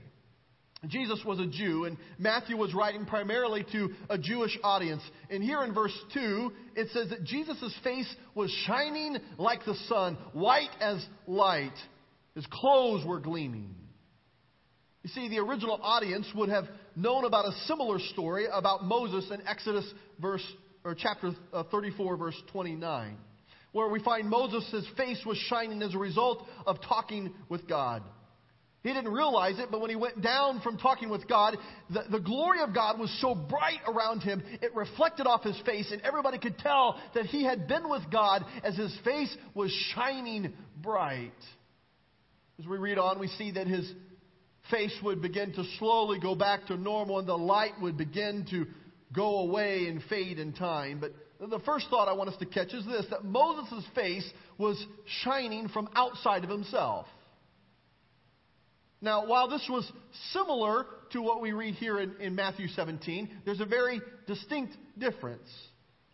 Jesus 0.88 1.20
was 1.24 1.38
a 1.38 1.46
Jew, 1.46 1.84
and 1.84 1.96
Matthew 2.18 2.56
was 2.56 2.74
writing 2.74 3.04
primarily 3.06 3.64
to 3.70 3.90
a 4.10 4.18
Jewish 4.18 4.58
audience. 4.64 5.02
And 5.30 5.42
here 5.42 5.62
in 5.62 5.72
verse 5.72 5.96
2, 6.12 6.52
it 6.74 6.88
says 6.92 7.10
that 7.10 7.22
Jesus' 7.22 7.74
face 7.84 8.12
was 8.34 8.50
shining 8.66 9.16
like 9.38 9.64
the 9.64 9.76
sun, 9.88 10.18
white 10.32 10.70
as 10.80 11.04
light. 11.28 11.76
His 12.34 12.46
clothes 12.50 13.06
were 13.06 13.20
gleaming. 13.20 13.76
You 15.04 15.10
see, 15.10 15.28
the 15.28 15.38
original 15.38 15.78
audience 15.82 16.26
would 16.34 16.48
have 16.48 16.64
known 16.96 17.24
about 17.24 17.44
a 17.46 17.52
similar 17.66 17.98
story 17.98 18.46
about 18.52 18.84
Moses 18.84 19.30
in 19.32 19.46
Exodus 19.46 19.84
verse, 20.20 20.44
or 20.84 20.96
chapter 20.96 21.30
uh, 21.52 21.62
34, 21.70 22.16
verse 22.16 22.40
29, 22.52 23.16
where 23.70 23.88
we 23.88 24.02
find 24.02 24.28
Moses' 24.28 24.84
face 24.96 25.20
was 25.24 25.36
shining 25.48 25.80
as 25.82 25.94
a 25.94 25.98
result 25.98 26.46
of 26.66 26.80
talking 26.82 27.32
with 27.48 27.68
God. 27.68 28.02
He 28.82 28.92
didn't 28.92 29.12
realize 29.12 29.60
it, 29.60 29.68
but 29.70 29.80
when 29.80 29.90
he 29.90 29.96
went 29.96 30.22
down 30.22 30.60
from 30.60 30.76
talking 30.76 31.08
with 31.08 31.28
God, 31.28 31.56
the, 31.88 32.04
the 32.10 32.18
glory 32.18 32.60
of 32.62 32.74
God 32.74 32.98
was 32.98 33.16
so 33.20 33.32
bright 33.32 33.78
around 33.86 34.22
him, 34.22 34.42
it 34.60 34.74
reflected 34.74 35.26
off 35.26 35.44
his 35.44 35.60
face, 35.64 35.92
and 35.92 36.02
everybody 36.02 36.38
could 36.38 36.58
tell 36.58 37.00
that 37.14 37.26
he 37.26 37.44
had 37.44 37.68
been 37.68 37.88
with 37.88 38.02
God 38.10 38.44
as 38.64 38.76
his 38.76 38.96
face 39.04 39.34
was 39.54 39.70
shining 39.94 40.52
bright. 40.82 41.30
As 42.58 42.66
we 42.66 42.76
read 42.76 42.98
on, 42.98 43.20
we 43.20 43.28
see 43.28 43.52
that 43.52 43.68
his 43.68 43.90
face 44.68 44.96
would 45.04 45.22
begin 45.22 45.52
to 45.52 45.64
slowly 45.78 46.18
go 46.18 46.34
back 46.34 46.66
to 46.66 46.76
normal, 46.76 47.20
and 47.20 47.28
the 47.28 47.38
light 47.38 47.72
would 47.80 47.96
begin 47.96 48.46
to 48.50 48.66
go 49.12 49.38
away 49.40 49.86
and 49.86 50.02
fade 50.08 50.40
in 50.40 50.52
time. 50.52 50.98
But 50.98 51.12
the 51.38 51.60
first 51.60 51.86
thought 51.88 52.08
I 52.08 52.14
want 52.14 52.30
us 52.30 52.36
to 52.38 52.46
catch 52.46 52.72
is 52.72 52.84
this 52.84 53.06
that 53.10 53.24
Moses' 53.24 53.84
face 53.94 54.28
was 54.58 54.84
shining 55.22 55.68
from 55.68 55.88
outside 55.94 56.42
of 56.42 56.50
himself. 56.50 57.06
Now, 59.02 59.26
while 59.26 59.49
this 59.49 59.66
was 59.68 59.90
similar 60.32 60.87
to 61.11 61.21
what 61.21 61.42
we 61.42 61.52
read 61.52 61.75
here 61.75 61.99
in, 61.99 62.14
in, 62.21 62.37
Matthew 62.37 62.68
17, 62.68 63.42
there's 63.44 63.61
a 63.61 63.66
very 63.66 64.00
distinct 64.28 64.75
difference. 64.97 65.49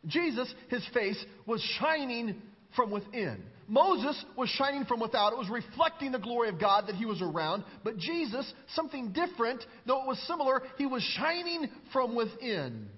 Jesus, 0.07 0.52
his 0.68 0.83
face, 0.95 1.23
was 1.47 1.61
shining 1.78 2.40
from 2.75 2.90
within. 2.90 3.42
Moses 3.68 4.25
was 4.37 4.49
shining 4.49 4.87
from 4.87 5.00
without. 5.00 5.35
It 5.35 5.38
was 5.38 5.50
reflecting 5.50 6.12
the 6.12 6.18
glory 6.18 6.49
of 6.49 6.59
God 6.59 6.87
that 6.87 6.97
he 6.97 7.04
was 7.04 7.21
around. 7.21 7.64
But 7.85 7.99
Jesus, 7.99 8.50
something 8.75 9.12
different, 9.12 9.62
though 9.87 10.02
it 10.02 10.09
was 10.09 10.18
similar, 10.26 10.62
he 10.78 10.87
was 10.87 11.02
shining 11.02 11.68
from 11.92 12.14
within. 12.14 12.88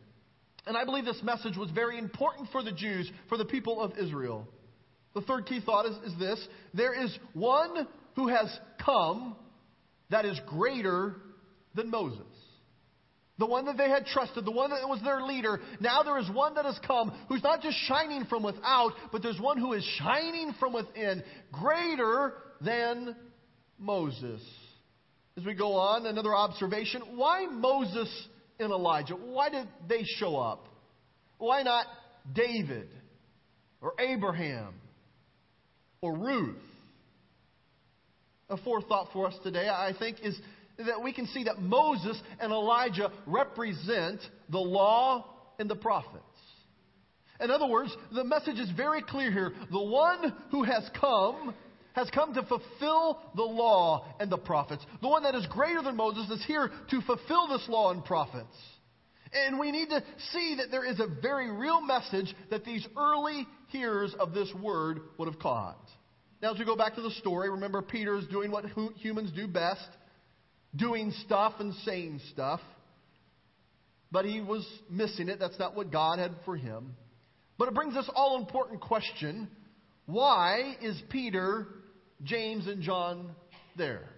And 0.67 0.77
I 0.77 0.85
believe 0.85 1.05
this 1.05 1.21
message 1.25 1.57
was 1.57 1.71
very 1.71 1.99
important 1.99 2.51
for 2.53 2.63
the 2.63 2.71
Jews, 2.71 3.11
for 3.29 3.37
the 3.37 3.45
people 3.45 3.81
of 3.81 3.99
Israel. 3.99 4.47
The 5.15 5.23
third 5.23 5.47
key 5.47 5.61
thought 5.61 5.87
is, 5.87 5.97
is 6.13 6.19
this 6.21 6.47
there 6.73 6.95
is 6.95 7.17
one 7.33 7.89
who 8.15 8.29
has 8.29 8.57
come 8.85 9.35
that 10.11 10.25
is 10.25 10.39
greater 10.47 11.17
than 11.75 11.91
Moses. 11.91 12.27
The 13.39 13.47
one 13.47 13.65
that 13.67 13.79
they 13.79 13.89
had 13.89 14.05
trusted, 14.05 14.45
the 14.45 14.51
one 14.51 14.69
that 14.69 14.87
was 14.87 15.01
their 15.03 15.23
leader. 15.23 15.61
Now 15.81 16.03
there 16.03 16.19
is 16.19 16.29
one 16.31 16.55
that 16.57 16.67
has 16.67 16.79
come 16.87 17.11
who's 17.29 17.43
not 17.43 17.63
just 17.63 17.79
shining 17.89 18.27
from 18.27 18.43
without, 18.43 18.93
but 19.13 19.23
there's 19.23 19.41
one 19.41 19.57
who 19.57 19.73
is 19.73 19.83
shining 19.99 20.53
from 20.61 20.75
within, 20.75 21.23
greater 21.51 22.35
than 22.61 23.17
Moses. 23.79 24.43
As 25.39 25.45
we 25.47 25.55
go 25.55 25.73
on, 25.77 26.05
another 26.05 26.35
observation 26.35 27.01
why 27.17 27.47
Moses 27.47 28.11
and 28.59 28.71
Elijah? 28.73 29.15
Why 29.15 29.49
did 29.49 29.67
they 29.89 30.03
show 30.05 30.37
up? 30.37 30.69
Why 31.39 31.63
not 31.63 31.87
David 32.35 32.89
or 33.81 33.95
Abraham 33.99 34.75
or 36.03 36.15
Ruth? 36.15 36.59
A 38.51 38.57
fourth 38.59 38.87
thought 38.89 39.09
for 39.13 39.27
us 39.27 39.35
today, 39.43 39.69
I 39.69 39.95
think, 39.99 40.19
is 40.23 40.39
that 40.79 41.03
we 41.03 41.13
can 41.13 41.27
see 41.29 41.45
that 41.45 41.61
Moses 41.61 42.21
and 42.41 42.53
Elijah 42.53 43.13
represent 43.27 44.21
the 44.49 44.59
law 44.59 45.25
and 45.59 45.69
the 45.69 45.77
prophets. 45.77 46.25
In 47.41 47.51
other 47.51 47.67
words, 47.67 47.97
the 48.13 48.25
message 48.25 48.59
is 48.59 48.71
very 48.77 49.03
clear 49.03 49.31
here. 49.31 49.53
The 49.71 49.83
one 49.83 50.35
who 50.51 50.63
has 50.65 50.89
come 51.01 51.55
has 51.95 52.09
come 52.11 52.35
to 52.35 52.43
fulfill 52.43 53.21
the 53.35 53.43
law 53.43 54.05
and 54.21 54.31
the 54.31 54.39
prophets. 54.39 54.85
The 55.01 55.09
one 55.09 55.23
that 55.25 55.35
is 55.35 55.47
greater 55.47 55.83
than 55.83 55.97
Moses 55.97 56.29
is 56.31 56.45
here 56.47 56.71
to 56.91 57.01
fulfill 57.03 57.49
this 57.49 57.67
law 57.69 57.91
and 57.91 58.05
prophets. 58.05 58.57
And 59.33 59.59
we 59.59 59.71
need 59.71 59.89
to 59.91 60.03
see 60.33 60.57
that 60.59 60.71
there 60.71 60.85
is 60.85 61.01
a 61.01 61.07
very 61.07 61.51
real 61.51 61.81
message 61.81 62.35
that 62.51 62.65
these 62.65 62.87
early 62.97 63.47
hearers 63.69 64.15
of 64.19 64.35
this 64.35 64.53
word 64.61 65.01
would 65.19 65.29
have 65.29 65.39
caught. 65.39 65.79
Now, 66.43 66.53
as 66.53 66.59
we 66.59 66.65
go 66.65 66.77
back 66.77 66.95
to 66.95 67.03
the 67.03 67.11
story, 67.13 67.51
remember 67.51 67.83
Peter 67.83 68.17
is 68.17 68.27
doing 68.27 68.51
what 68.51 68.65
humans 68.97 69.31
do 69.35 69.47
best 69.47 69.87
doing 70.75 71.13
stuff 71.25 71.55
and 71.59 71.75
saying 71.85 72.21
stuff. 72.33 72.61
But 74.13 74.25
he 74.25 74.41
was 74.41 74.67
missing 74.89 75.29
it. 75.29 75.39
That's 75.39 75.59
not 75.59 75.77
what 75.77 75.93
God 75.93 76.19
had 76.19 76.33
for 76.45 76.57
him. 76.57 76.95
But 77.59 77.69
it 77.69 77.75
brings 77.75 77.97
us 77.97 78.09
all 78.15 78.39
important 78.39 78.81
question 78.81 79.49
why 80.07 80.77
is 80.81 81.01
Peter, 81.09 81.69
James, 82.25 82.67
and 82.67 82.83
John 82.83 83.31
there? 83.77 84.09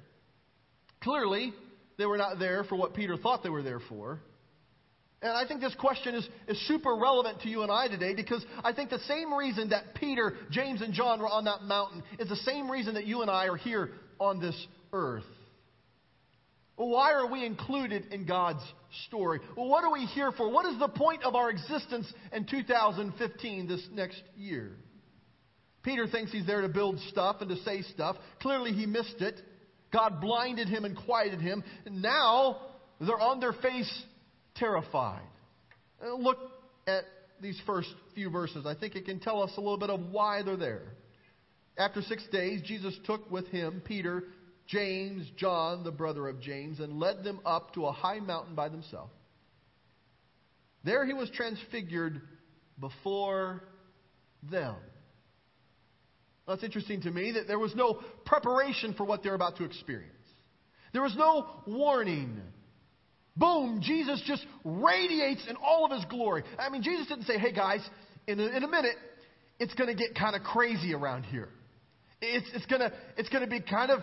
Clearly, 1.03 1.53
they 1.99 2.07
were 2.07 2.17
not 2.17 2.39
there 2.39 2.65
for 2.65 2.77
what 2.77 2.95
Peter 2.95 3.19
thought 3.19 3.43
they 3.43 3.51
were 3.51 3.63
there 3.63 3.81
for. 3.91 4.21
And 5.23 5.31
I 5.31 5.47
think 5.47 5.61
this 5.61 5.75
question 5.77 6.17
is, 6.17 6.29
is 6.49 6.61
super 6.67 6.97
relevant 6.97 7.43
to 7.43 7.49
you 7.49 7.63
and 7.63 7.71
I 7.71 7.87
today 7.87 8.13
because 8.15 8.45
I 8.65 8.73
think 8.73 8.91
the 8.91 8.99
same 9.01 9.33
reason 9.33 9.69
that 9.69 9.95
Peter, 9.95 10.35
James, 10.51 10.83
and 10.83 10.93
John 10.93 11.21
were 11.21 11.29
on 11.29 11.45
that 11.45 11.63
mountain 11.63 12.03
is 12.19 12.29
the 12.29 12.37
same 12.37 12.69
reason 12.69 12.95
that 12.95 13.07
you 13.07 13.23
and 13.23 13.31
I 13.31 13.47
are 13.47 13.57
here 13.57 13.91
on 14.19 14.41
this 14.41 14.67
earth. 14.93 15.25
Why 16.75 17.13
are 17.13 17.31
we 17.31 17.47
included 17.47 18.07
in 18.13 18.27
God's 18.27 18.63
story? 19.07 19.39
What 19.55 19.85
are 19.85 19.93
we 19.93 20.07
here 20.07 20.33
for? 20.33 20.51
What 20.51 20.67
is 20.67 20.79
the 20.81 20.89
point 20.89 21.23
of 21.23 21.37
our 21.37 21.51
existence 21.51 22.13
in 22.33 22.45
2015, 22.45 23.69
this 23.69 23.87
next 23.93 24.21
year? 24.37 24.73
Peter 25.85 26.09
thinks 26.09 26.33
he's 26.33 26.47
there 26.47 26.63
to 26.63 26.69
build 26.69 26.99
stuff 27.11 27.37
and 27.41 27.51
to 27.51 27.57
say 27.63 27.83
stuff. 27.83 28.17
Clearly, 28.41 28.73
he 28.73 28.87
missed 28.87 29.21
it. 29.21 29.41
God 29.93 30.21
blinded 30.21 30.69
him 30.69 30.85
and 30.85 30.97
quieted 30.97 31.41
him. 31.41 31.63
And 31.87 32.03
now 32.03 32.57
they're 33.01 33.21
on 33.21 33.39
their 33.39 33.53
face 33.53 34.03
terrified. 34.57 35.23
Uh, 36.05 36.15
look 36.15 36.39
at 36.87 37.05
these 37.41 37.61
first 37.67 37.89
few 38.15 38.31
verses. 38.31 38.67
I 38.67 38.75
think 38.75 38.95
it 38.97 39.05
can 39.05 39.21
tell 39.21 39.43
us 39.43 39.51
a 39.57 39.61
little 39.61 39.79
bit 39.79 39.91
of 39.91 40.01
why 40.11 40.43
they're 40.43 40.57
there. 40.57 40.95
After 41.77 42.03
six 42.03 42.27
days, 42.31 42.61
Jesus 42.63 42.95
took 43.05 43.31
with 43.31 43.47
him 43.49 43.83
Peter, 43.85 44.25
James, 44.67 45.27
John, 45.37 45.85
the 45.85 45.91
brother 45.91 46.29
of 46.29 46.41
James, 46.41 46.81
and 46.81 46.99
led 46.99 47.25
them 47.25 47.41
up 47.45 47.75
to 47.75 47.87
a 47.87 47.93
high 47.93 48.21
mountain 48.21 48.55
by 48.55 48.69
themselves. 48.69 49.13
There 50.85 51.07
he 51.07 51.13
was 51.13 51.31
transfigured 51.31 52.21
before 52.79 53.63
them. 54.51 54.77
That's 56.47 56.65
interesting 56.65 57.03
to 57.03 57.11
me 57.11 57.33
that 57.33 57.47
there 57.47 57.59
was 57.59 57.75
no 57.75 58.01
preparation 58.25 58.95
for 58.95 59.05
what 59.05 59.23
they're 59.23 59.35
about 59.35 59.57
to 59.59 59.65
experience. 59.65 60.11
There 60.93 61.03
was 61.03 61.15
no 61.17 61.47
warning. 61.67 62.41
Boom, 63.37 63.81
Jesus 63.83 64.23
just 64.27 64.45
radiates 64.65 65.47
in 65.49 65.57
all 65.57 65.87
of 65.87 65.93
his 65.93 66.05
glory. 66.07 66.43
I 66.59 66.69
mean, 66.69 66.83
Jesus 66.83 67.07
didn't 67.07 67.25
say, 67.25 67.39
hey 67.39 67.53
guys, 67.53 67.81
in 68.27 68.39
a, 68.39 68.45
in 68.45 68.63
a 68.63 68.69
minute, 68.69 68.97
it's 69.59 69.75
going 69.75 69.89
to 69.89 69.95
get 69.95 70.15
kind 70.15 70.37
of 70.37 70.43
crazy 70.43 70.95
around 70.95 71.25
here. 71.25 71.49
It's, 72.21 72.47
it's 72.55 72.67
going 72.67 72.81
to 72.81 72.93
it's 73.17 73.29
gonna 73.31 73.47
be 73.47 73.61
kind 73.61 73.91
of 73.91 74.01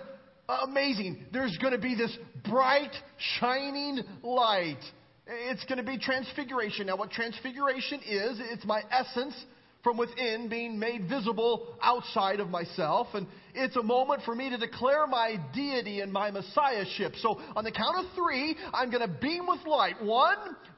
amazing. 0.67 1.25
There's 1.31 1.57
going 1.57 1.73
to 1.73 1.79
be 1.79 1.95
this 1.95 2.15
bright, 2.49 2.93
shining 3.39 3.99
light. 4.23 4.83
It's 5.27 5.63
going 5.65 5.77
to 5.77 5.83
be 5.83 5.99
transfiguration. 5.99 6.87
Now, 6.87 6.97
what 6.97 7.11
transfiguration 7.11 7.99
is, 7.99 8.39
it's 8.51 8.65
my 8.65 8.81
essence 8.91 9.35
from 9.83 9.97
within 9.97 10.49
being 10.49 10.77
made 10.77 11.07
visible 11.07 11.75
outside 11.81 12.39
of 12.39 12.49
myself. 12.49 13.07
And 13.13 13.27
it's 13.53 13.75
a 13.75 13.83
moment 13.83 14.21
for 14.25 14.35
me 14.35 14.49
to 14.49 14.57
declare 14.57 15.07
my 15.07 15.35
deity 15.53 16.01
and 16.01 16.11
my 16.11 16.31
messiahship. 16.31 17.13
So, 17.21 17.39
on 17.55 17.63
the 17.63 17.71
count 17.71 18.05
of 18.05 18.11
three, 18.15 18.55
I'm 18.73 18.89
going 18.91 19.07
to 19.07 19.13
beam 19.21 19.47
with 19.47 19.65
light. 19.65 20.01
One, 20.01 20.37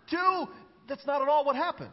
two, 0.09 0.45
that's 0.87 1.05
not 1.05 1.21
at 1.21 1.27
all 1.27 1.45
what 1.45 1.55
happened. 1.55 1.91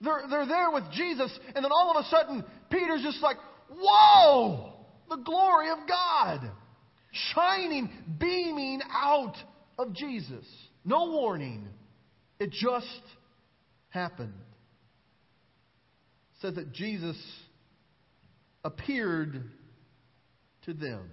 They're, 0.00 0.22
they're 0.28 0.46
there 0.46 0.70
with 0.70 0.84
Jesus, 0.92 1.30
and 1.54 1.64
then 1.64 1.70
all 1.72 1.96
of 1.96 2.04
a 2.04 2.08
sudden, 2.08 2.44
Peter's 2.70 3.02
just 3.02 3.22
like, 3.22 3.36
Whoa! 3.70 4.72
The 5.08 5.16
glory 5.16 5.70
of 5.70 5.78
God 5.88 6.50
shining, 7.12 7.90
beaming 8.18 8.80
out 8.90 9.34
of 9.78 9.94
Jesus. 9.94 10.44
No 10.84 11.10
warning. 11.10 11.68
It 12.38 12.50
just 12.50 12.86
happened. 13.88 14.34
Says 16.42 16.56
that 16.56 16.72
Jesus 16.72 17.16
appeared 18.64 19.42
to 20.64 20.74
them. 20.74 21.08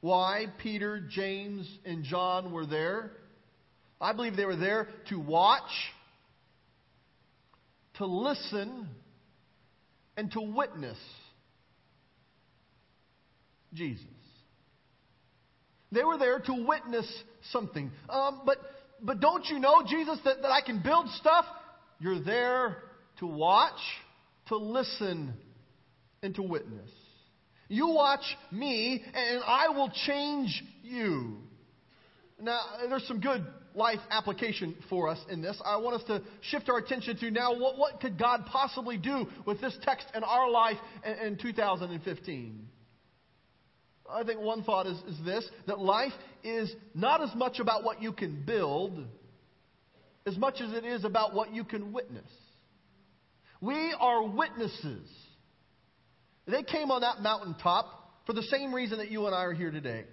Why 0.00 0.46
Peter, 0.58 1.00
James, 1.08 1.68
and 1.84 2.02
John 2.02 2.52
were 2.52 2.66
there? 2.66 3.12
I 4.00 4.12
believe 4.12 4.36
they 4.36 4.44
were 4.44 4.56
there 4.56 4.88
to 5.10 5.18
watch, 5.20 5.70
to 7.98 8.06
listen, 8.06 8.88
and 10.16 10.30
to 10.32 10.40
witness 10.40 10.98
Jesus. 13.74 14.04
They 15.92 16.02
were 16.02 16.18
there 16.18 16.40
to 16.40 16.66
witness 16.66 17.06
something. 17.52 17.92
Um, 18.08 18.42
but, 18.44 18.58
but 19.00 19.20
don't 19.20 19.46
you 19.46 19.60
know, 19.60 19.84
Jesus, 19.88 20.18
that, 20.24 20.42
that 20.42 20.50
I 20.50 20.62
can 20.62 20.82
build 20.82 21.08
stuff? 21.20 21.44
You're 22.00 22.20
there 22.20 22.78
to 23.20 23.26
watch, 23.26 23.78
to 24.48 24.56
listen, 24.56 25.34
and 26.22 26.34
to 26.34 26.42
witness. 26.42 26.90
You 27.68 27.88
watch 27.88 28.24
me, 28.52 29.02
and 29.14 29.42
I 29.44 29.68
will 29.68 29.90
change 30.06 30.62
you. 30.82 31.38
Now, 32.40 32.60
there's 32.88 33.06
some 33.06 33.20
good 33.20 33.44
life 33.74 33.98
application 34.10 34.74
for 34.88 35.08
us 35.08 35.18
in 35.30 35.42
this. 35.42 35.60
I 35.64 35.76
want 35.76 36.00
us 36.00 36.06
to 36.06 36.22
shift 36.42 36.68
our 36.68 36.78
attention 36.78 37.16
to 37.18 37.30
now 37.30 37.58
what, 37.58 37.76
what 37.76 38.00
could 38.00 38.18
God 38.18 38.46
possibly 38.46 38.96
do 38.96 39.26
with 39.44 39.60
this 39.60 39.76
text 39.82 40.06
in 40.14 40.22
our 40.22 40.50
life 40.50 40.78
in, 41.04 41.26
in 41.26 41.38
2015? 41.38 42.68
I 44.08 44.22
think 44.22 44.40
one 44.40 44.62
thought 44.62 44.86
is, 44.86 44.96
is 45.08 45.24
this 45.24 45.48
that 45.66 45.78
life 45.78 46.12
is 46.44 46.72
not 46.94 47.20
as 47.22 47.34
much 47.34 47.58
about 47.58 47.84
what 47.84 48.00
you 48.00 48.12
can 48.12 48.44
build 48.46 49.04
as 50.26 50.36
much 50.36 50.60
as 50.60 50.72
it 50.72 50.84
is 50.84 51.04
about 51.04 51.34
what 51.34 51.52
you 51.52 51.64
can 51.64 51.92
witness. 51.92 52.28
We 53.66 53.94
are 53.98 54.28
witnesses. 54.28 55.08
They 56.46 56.62
came 56.62 56.90
on 56.90 57.00
that 57.00 57.20
mountaintop 57.20 57.86
for 58.26 58.32
the 58.32 58.42
same 58.44 58.72
reason 58.72 58.98
that 58.98 59.10
you 59.10 59.26
and 59.26 59.34
I 59.34 59.42
are 59.44 59.52
here 59.52 59.70
today. 59.70 60.04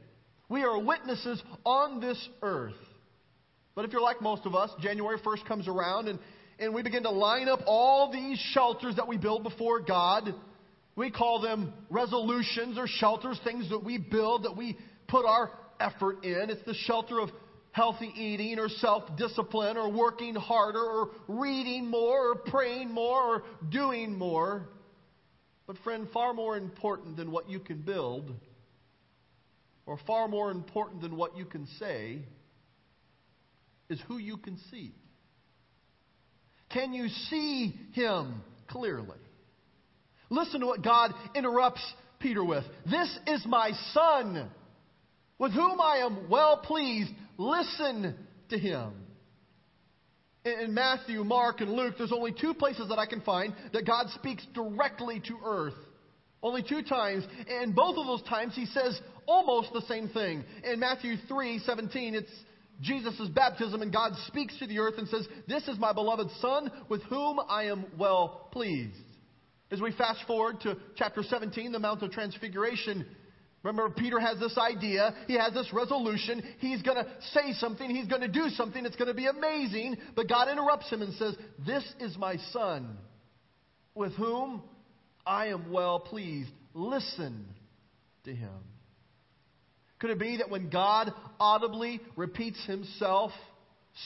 We 0.49 0.63
are 0.63 0.79
witnesses 0.79 1.41
on 1.63 1.99
this 1.99 2.17
earth. 2.41 2.73
But 3.75 3.85
if 3.85 3.91
you're 3.91 4.01
like 4.01 4.21
most 4.21 4.45
of 4.45 4.55
us, 4.55 4.71
January 4.81 5.19
1st 5.19 5.45
comes 5.47 5.67
around 5.67 6.07
and, 6.07 6.19
and 6.59 6.73
we 6.73 6.81
begin 6.81 7.03
to 7.03 7.11
line 7.11 7.47
up 7.47 7.59
all 7.65 8.11
these 8.11 8.39
shelters 8.53 8.95
that 8.95 9.07
we 9.07 9.17
build 9.17 9.43
before 9.43 9.81
God 9.81 10.33
we 10.95 11.09
call 11.09 11.41
them 11.41 11.73
resolutions 11.89 12.77
or 12.77 12.85
shelters, 12.87 13.39
things 13.43 13.69
that 13.69 13.83
we 13.83 13.97
build, 13.97 14.43
that 14.43 14.55
we 14.55 14.77
put 15.07 15.25
our 15.25 15.51
effort 15.79 16.23
in. 16.23 16.49
It's 16.49 16.63
the 16.65 16.75
shelter 16.75 17.19
of 17.19 17.29
healthy 17.73 18.11
eating 18.15 18.59
or 18.59 18.69
self 18.69 19.03
discipline 19.17 19.75
or 19.77 19.91
working 19.91 20.35
harder 20.35 20.79
or 20.79 21.09
reading 21.27 21.87
more 21.87 22.31
or 22.31 22.35
praying 22.35 22.89
more 22.89 23.21
or 23.21 23.43
doing 23.69 24.17
more. 24.17 24.69
But, 25.67 25.77
friend, 25.83 26.07
far 26.13 26.33
more 26.33 26.55
important 26.55 27.17
than 27.17 27.31
what 27.31 27.49
you 27.49 27.59
can 27.59 27.81
build, 27.81 28.33
or 29.85 29.97
far 30.05 30.27
more 30.27 30.51
important 30.51 31.01
than 31.01 31.15
what 31.15 31.37
you 31.37 31.45
can 31.45 31.67
say, 31.79 32.19
is 33.89 33.99
who 34.07 34.17
you 34.17 34.37
can 34.37 34.57
see. 34.71 34.93
Can 36.69 36.93
you 36.93 37.07
see 37.29 37.73
Him 37.93 38.41
clearly? 38.67 39.17
Listen 40.29 40.59
to 40.61 40.65
what 40.65 40.83
God 40.83 41.11
interrupts 41.33 41.81
Peter 42.19 42.43
with. 42.43 42.65
This 42.89 43.19
is 43.27 43.45
my 43.45 43.71
son, 43.93 44.49
with 45.37 45.53
whom 45.53 45.79
I 45.79 45.97
am 45.97 46.29
well 46.29 46.57
pleased. 46.57 47.11
Listen 47.37 48.15
to 48.49 48.57
him. 48.57 48.93
In 50.45 50.73
Matthew, 50.73 51.23
Mark, 51.23 51.61
and 51.61 51.71
Luke, 51.71 51.95
there's 51.97 52.11
only 52.11 52.33
two 52.33 52.53
places 52.53 52.89
that 52.89 52.99
I 52.99 53.05
can 53.05 53.21
find 53.21 53.53
that 53.71 53.87
God 53.87 54.07
speaks 54.15 54.45
directly 54.53 55.21
to 55.27 55.37
earth. 55.45 55.73
Only 56.41 56.61
two 56.61 56.83
times. 56.83 57.25
And 57.47 57.73
both 57.73 57.97
of 57.97 58.05
those 58.05 58.21
times 58.23 58.53
he 58.53 58.65
says 58.65 58.99
almost 59.25 59.71
the 59.71 59.81
same 59.87 60.09
thing. 60.09 60.43
In 60.65 60.79
Matthew 60.79 61.15
3 61.29 61.59
17, 61.59 62.15
it's 62.15 62.31
Jesus' 62.81 63.29
baptism, 63.33 63.81
and 63.81 63.93
God 63.93 64.11
speaks 64.27 64.57
to 64.59 64.67
the 64.67 64.79
earth 64.79 64.95
and 64.97 65.07
says, 65.07 65.25
This 65.47 65.67
is 65.69 65.79
my 65.79 65.93
beloved 65.93 66.29
Son, 66.41 66.69
with 66.89 67.01
whom 67.03 67.39
I 67.47 67.65
am 67.65 67.85
well 67.97 68.49
pleased. 68.51 68.97
As 69.71 69.79
we 69.79 69.91
fast 69.93 70.19
forward 70.27 70.59
to 70.61 70.75
chapter 70.95 71.23
17, 71.23 71.71
the 71.71 71.79
Mount 71.79 72.03
of 72.03 72.11
Transfiguration, 72.11 73.05
remember 73.63 73.89
Peter 73.89 74.19
has 74.19 74.39
this 74.39 74.57
idea, 74.57 75.15
he 75.27 75.37
has 75.37 75.53
this 75.53 75.71
resolution, 75.73 76.43
he's 76.59 76.81
going 76.81 76.97
to 76.97 77.09
say 77.33 77.53
something, 77.53 77.89
he's 77.89 78.07
going 78.07 78.21
to 78.21 78.27
do 78.27 78.49
something, 78.49 78.85
it's 78.85 78.95
going 78.95 79.07
to 79.07 79.13
be 79.13 79.27
amazing, 79.27 79.97
but 80.15 80.27
God 80.27 80.49
interrupts 80.49 80.89
him 80.89 81.01
and 81.01 81.13
says, 81.15 81.35
This 81.65 81.83
is 81.99 82.17
my 82.17 82.37
son, 82.51 82.97
with 83.95 84.13
whom 84.13 84.61
I 85.25 85.47
am 85.47 85.71
well 85.71 85.99
pleased. 85.99 86.51
Listen 86.73 87.45
to 88.25 88.35
him. 88.35 88.49
Could 89.99 90.09
it 90.09 90.19
be 90.19 90.37
that 90.37 90.49
when 90.49 90.69
God 90.69 91.13
audibly 91.39 92.01
repeats 92.17 92.63
himself, 92.65 93.31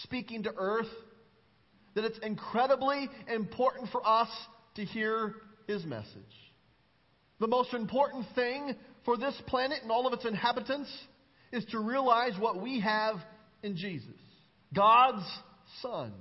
speaking 0.03 0.43
to 0.43 0.53
earth, 0.55 0.85
that 1.95 2.05
it's 2.05 2.19
incredibly 2.19 3.09
important 3.27 3.89
for 3.89 4.05
us 4.07 4.29
to 4.75 4.85
hear 4.85 5.33
his 5.67 5.83
message. 5.83 6.05
The 7.39 7.47
most 7.47 7.73
important 7.73 8.27
thing 8.35 8.75
for 9.07 9.15
this 9.17 9.41
planet 9.47 9.79
and 9.83 9.89
all 9.89 10.05
of 10.05 10.11
its 10.11 10.25
inhabitants 10.25 10.91
is 11.53 11.63
to 11.71 11.79
realize 11.79 12.33
what 12.37 12.61
we 12.61 12.81
have 12.81 13.15
in 13.63 13.77
Jesus 13.77 14.11
God's 14.75 15.25
Son. 15.81 16.11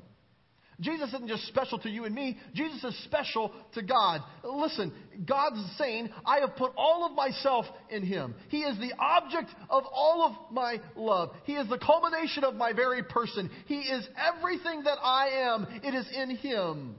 Jesus 0.79 1.09
isn't 1.09 1.27
just 1.27 1.49
special 1.49 1.79
to 1.81 1.89
you 1.89 2.05
and 2.05 2.15
me, 2.15 2.39
Jesus 2.55 2.85
is 2.85 3.05
special 3.05 3.51
to 3.75 3.83
God. 3.83 4.21
Listen, 4.45 4.93
God's 5.27 5.65
saying, 5.79 6.11
I 6.25 6.41
have 6.41 6.55
put 6.55 6.73
all 6.77 7.07
of 7.07 7.13
myself 7.17 7.65
in 7.91 8.05
Him. 8.05 8.37
He 8.51 8.59
is 8.59 8.79
the 8.79 8.93
object 9.01 9.51
of 9.69 9.83
all 9.91 10.23
of 10.23 10.53
my 10.55 10.79
love. 10.95 11.31
He 11.45 11.55
is 11.55 11.69
the 11.69 11.79
culmination 11.79 12.45
of 12.45 12.55
my 12.55 12.73
very 12.73 13.03
person. 13.03 13.51
He 13.67 13.79
is 13.79 14.07
everything 14.17 14.85
that 14.85 14.99
I 15.03 15.29
am. 15.51 15.67
It 15.83 15.95
is 15.95 16.07
in 16.15 16.37
Him. 16.37 16.95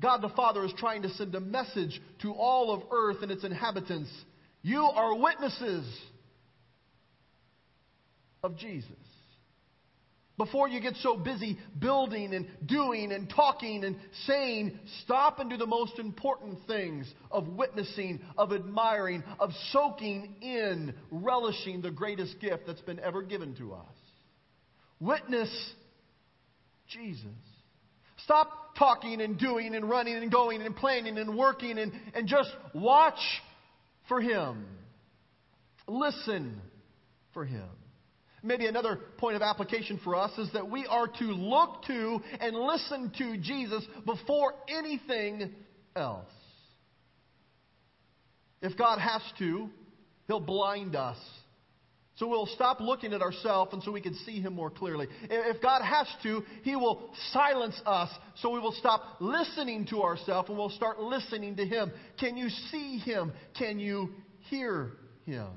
God 0.00 0.22
the 0.22 0.30
Father 0.30 0.64
is 0.64 0.72
trying 0.76 1.02
to 1.02 1.10
send 1.10 1.34
a 1.36 1.40
message 1.40 2.00
to 2.22 2.32
all 2.32 2.72
of 2.72 2.82
earth 2.90 3.18
and 3.22 3.30
its 3.30 3.44
inhabitants. 3.44 4.10
You 4.64 4.82
are 4.82 5.14
witnesses 5.14 5.86
of 8.42 8.56
Jesus. 8.56 8.90
Before 10.38 10.68
you 10.68 10.80
get 10.80 10.94
so 10.96 11.18
busy 11.18 11.58
building 11.78 12.34
and 12.34 12.48
doing 12.64 13.12
and 13.12 13.28
talking 13.28 13.84
and 13.84 13.94
saying, 14.26 14.76
stop 15.04 15.38
and 15.38 15.50
do 15.50 15.58
the 15.58 15.66
most 15.66 15.98
important 15.98 16.60
things 16.66 17.06
of 17.30 17.46
witnessing, 17.46 18.20
of 18.38 18.54
admiring, 18.54 19.22
of 19.38 19.50
soaking 19.70 20.34
in, 20.40 20.94
relishing 21.10 21.82
the 21.82 21.90
greatest 21.90 22.40
gift 22.40 22.62
that's 22.66 22.80
been 22.80 22.98
ever 23.00 23.22
given 23.22 23.54
to 23.56 23.74
us. 23.74 23.94
Witness 24.98 25.50
Jesus. 26.88 27.26
Stop 28.24 28.76
talking 28.78 29.20
and 29.20 29.38
doing 29.38 29.74
and 29.74 29.90
running 29.90 30.14
and 30.14 30.32
going 30.32 30.62
and 30.62 30.74
planning 30.74 31.18
and 31.18 31.36
working 31.36 31.78
and, 31.78 31.92
and 32.14 32.26
just 32.26 32.50
watch 32.74 33.20
for 34.08 34.20
Him. 34.20 34.66
listen 35.86 36.60
for 37.34 37.44
him. 37.44 37.68
Maybe 38.42 38.66
another 38.66 38.98
point 39.18 39.36
of 39.36 39.42
application 39.42 39.98
for 40.04 40.14
us 40.14 40.30
is 40.38 40.52
that 40.52 40.70
we 40.70 40.86
are 40.86 41.08
to 41.08 41.24
look 41.24 41.82
to 41.86 42.20
and 42.40 42.56
listen 42.56 43.10
to 43.18 43.36
Jesus 43.38 43.82
before 44.04 44.54
anything 44.68 45.50
else. 45.96 46.28
If 48.62 48.76
God 48.76 48.98
has 48.98 49.22
to, 49.38 49.68
He'll 50.26 50.40
blind 50.40 50.94
us. 50.94 51.18
So 52.16 52.28
we'll 52.28 52.46
stop 52.46 52.80
looking 52.80 53.12
at 53.12 53.22
ourselves 53.22 53.72
and 53.72 53.82
so 53.82 53.90
we 53.90 54.00
can 54.00 54.14
see 54.24 54.40
Him 54.40 54.54
more 54.54 54.70
clearly. 54.70 55.08
If 55.22 55.60
God 55.60 55.82
has 55.82 56.06
to, 56.22 56.42
He 56.62 56.76
will 56.76 57.10
silence 57.32 57.80
us 57.84 58.08
so 58.36 58.50
we 58.50 58.60
will 58.60 58.74
stop 58.78 59.02
listening 59.20 59.86
to 59.90 60.02
ourselves 60.02 60.48
and 60.48 60.56
we'll 60.56 60.70
start 60.70 61.00
listening 61.00 61.56
to 61.56 61.66
Him. 61.66 61.90
Can 62.20 62.36
you 62.36 62.48
see 62.70 62.98
Him? 62.98 63.32
Can 63.58 63.80
you 63.80 64.10
hear 64.48 64.92
Him? 65.26 65.48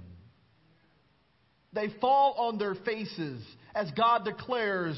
They 1.73 1.89
fall 2.01 2.33
on 2.39 2.57
their 2.57 2.73
faces 2.73 3.43
as 3.75 3.91
God 3.91 4.25
declares 4.25 4.97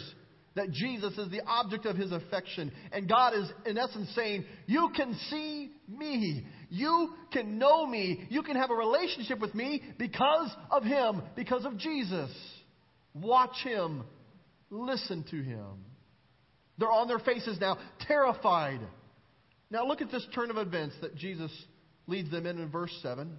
that 0.55 0.71
Jesus 0.71 1.17
is 1.17 1.29
the 1.29 1.41
object 1.45 1.85
of 1.85 1.95
his 1.95 2.11
affection. 2.11 2.71
And 2.91 3.07
God 3.07 3.33
is, 3.33 3.49
in 3.65 3.77
essence, 3.77 4.11
saying, 4.15 4.45
You 4.65 4.89
can 4.95 5.13
see 5.29 5.71
me. 5.87 6.45
You 6.69 7.13
can 7.33 7.57
know 7.57 7.85
me. 7.85 8.25
You 8.29 8.43
can 8.43 8.55
have 8.55 8.69
a 8.69 8.75
relationship 8.75 9.39
with 9.39 9.55
me 9.55 9.81
because 9.97 10.49
of 10.69 10.83
him, 10.83 11.23
because 11.35 11.65
of 11.65 11.77
Jesus. 11.77 12.29
Watch 13.13 13.55
him. 13.63 14.03
Listen 14.69 15.25
to 15.31 15.41
him. 15.41 15.85
They're 16.77 16.91
on 16.91 17.07
their 17.07 17.19
faces 17.19 17.59
now, 17.59 17.77
terrified. 18.07 18.79
Now, 19.71 19.85
look 19.87 20.01
at 20.01 20.11
this 20.11 20.25
turn 20.33 20.49
of 20.49 20.57
events 20.57 20.95
that 21.01 21.15
Jesus 21.15 21.51
leads 22.07 22.31
them 22.31 22.45
in 22.45 22.59
in 22.59 22.69
verse 22.69 22.95
7. 23.01 23.37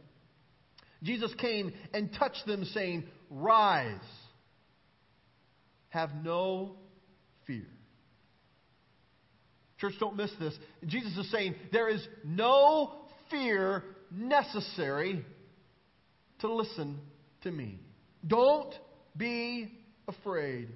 Jesus 1.02 1.32
came 1.38 1.72
and 1.94 2.10
touched 2.18 2.46
them, 2.46 2.64
saying, 2.64 3.04
Rise. 3.30 3.96
Have 5.88 6.10
no 6.22 6.76
fear. 7.46 7.66
Church, 9.80 9.94
don't 9.98 10.16
miss 10.16 10.30
this. 10.38 10.54
Jesus 10.86 11.16
is 11.16 11.30
saying 11.30 11.54
there 11.72 11.88
is 11.88 12.06
no 12.22 13.00
fear 13.30 13.84
necessary 14.10 15.24
to 16.40 16.52
listen 16.52 16.98
to 17.42 17.50
me. 17.50 17.78
Don't 18.26 18.74
be 19.16 19.72
afraid. 20.08 20.68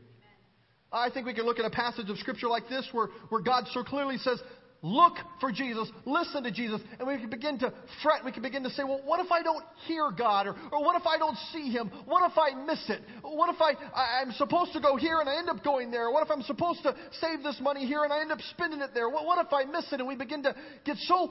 I 0.93 1.11
think 1.11 1.27
we 1.27 1.35
can 1.35 1.45
look 1.45 1.59
at 1.59 1.65
a 1.65 1.71
passage 1.71 2.09
of 2.09 2.19
Scripture 2.19 2.49
like 2.49 2.69
this 2.69 2.89
where, 2.93 3.09
where 3.29 3.43
God 3.43 3.65
so 3.73 3.83
clearly 3.83 4.17
says, 4.19 4.41
look 4.81 5.15
for 5.41 5.51
Jesus, 5.51 5.91
listen 6.05 6.45
to 6.45 6.53
Jesus, 6.53 6.81
and 6.99 7.09
we 7.09 7.19
can 7.19 7.31
begin 7.31 7.59
to 7.59 7.73
fret. 8.03 8.25
We 8.25 8.31
can 8.31 8.43
begin 8.43 8.63
to 8.63 8.71
say, 8.71 8.85
well, 8.85 9.01
what 9.05 9.25
if 9.25 9.33
I 9.33 9.43
don't 9.43 9.65
hear 9.87 10.13
God? 10.17 10.47
Or, 10.47 10.55
or 10.71 10.85
what 10.85 11.01
if 11.01 11.07
I 11.07 11.19
don't 11.19 11.37
see 11.53 11.71
Him? 11.71 11.91
What 12.05 12.31
if 12.31 12.39
I 12.39 12.55
miss 12.65 12.79
it? 12.89 13.01
What 13.23 13.53
if 13.53 13.61
I, 13.61 13.73
I, 13.95 14.23
am 14.23 14.33
supposed 14.33 14.73
to 14.75 14.81
go 14.81 14.97
here 14.97 15.19
and 15.21 15.29
I 15.29 15.39
end 15.39 15.49
up 15.49 15.65
going 15.65 15.91
there? 15.91 16.11
What 16.11 16.25
if 16.25 16.31
I'm 16.31 16.43
supposed 16.43 16.83
to 16.85 16.95
save 17.21 17.43
this 17.43 17.59
money 17.61 17.87
here 17.87 18.05
and 18.05 18.13
I 18.13 18.21
end 18.21 18.31
up 18.31 18.41
spending 18.51 18.81
it 18.81 18.91
there? 18.95 19.09
What, 19.09 19.25
what 19.25 19.45
if 19.45 19.53
I 19.53 19.65
miss 19.65 19.87
it? 19.91 19.99
And 19.99 20.07
we 20.07 20.17
begin 20.17 20.45
to 20.45 20.55
get 20.85 20.97
so 20.99 21.31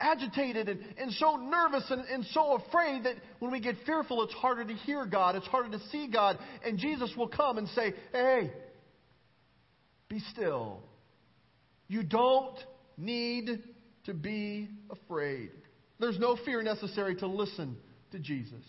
agitated 0.00 0.68
and, 0.68 0.80
and 0.98 1.12
so 1.12 1.36
nervous 1.36 1.84
and, 1.90 2.04
and 2.06 2.24
so 2.32 2.54
afraid 2.54 3.04
that 3.04 3.14
when 3.38 3.50
we 3.50 3.60
get 3.60 3.76
fearful, 3.86 4.22
it's 4.22 4.34
harder 4.34 4.64
to 4.64 4.74
hear 4.74 5.06
God. 5.06 5.36
It's 5.36 5.46
harder 5.46 5.70
to 5.70 5.84
see 5.90 6.08
God. 6.08 6.38
And 6.64 6.78
Jesus 6.78 7.12
will 7.16 7.28
come 7.28 7.58
and 7.58 7.68
say, 7.68 7.94
hey, 8.12 8.52
be 10.08 10.20
still 10.32 10.82
you 11.88 12.02
don't 12.02 12.56
need 12.96 13.62
to 14.04 14.14
be 14.14 14.68
afraid. 14.90 15.50
There's 15.98 16.18
no 16.18 16.36
fear 16.44 16.62
necessary 16.62 17.14
to 17.16 17.26
listen 17.26 17.76
to 18.12 18.18
Jesus. 18.18 18.64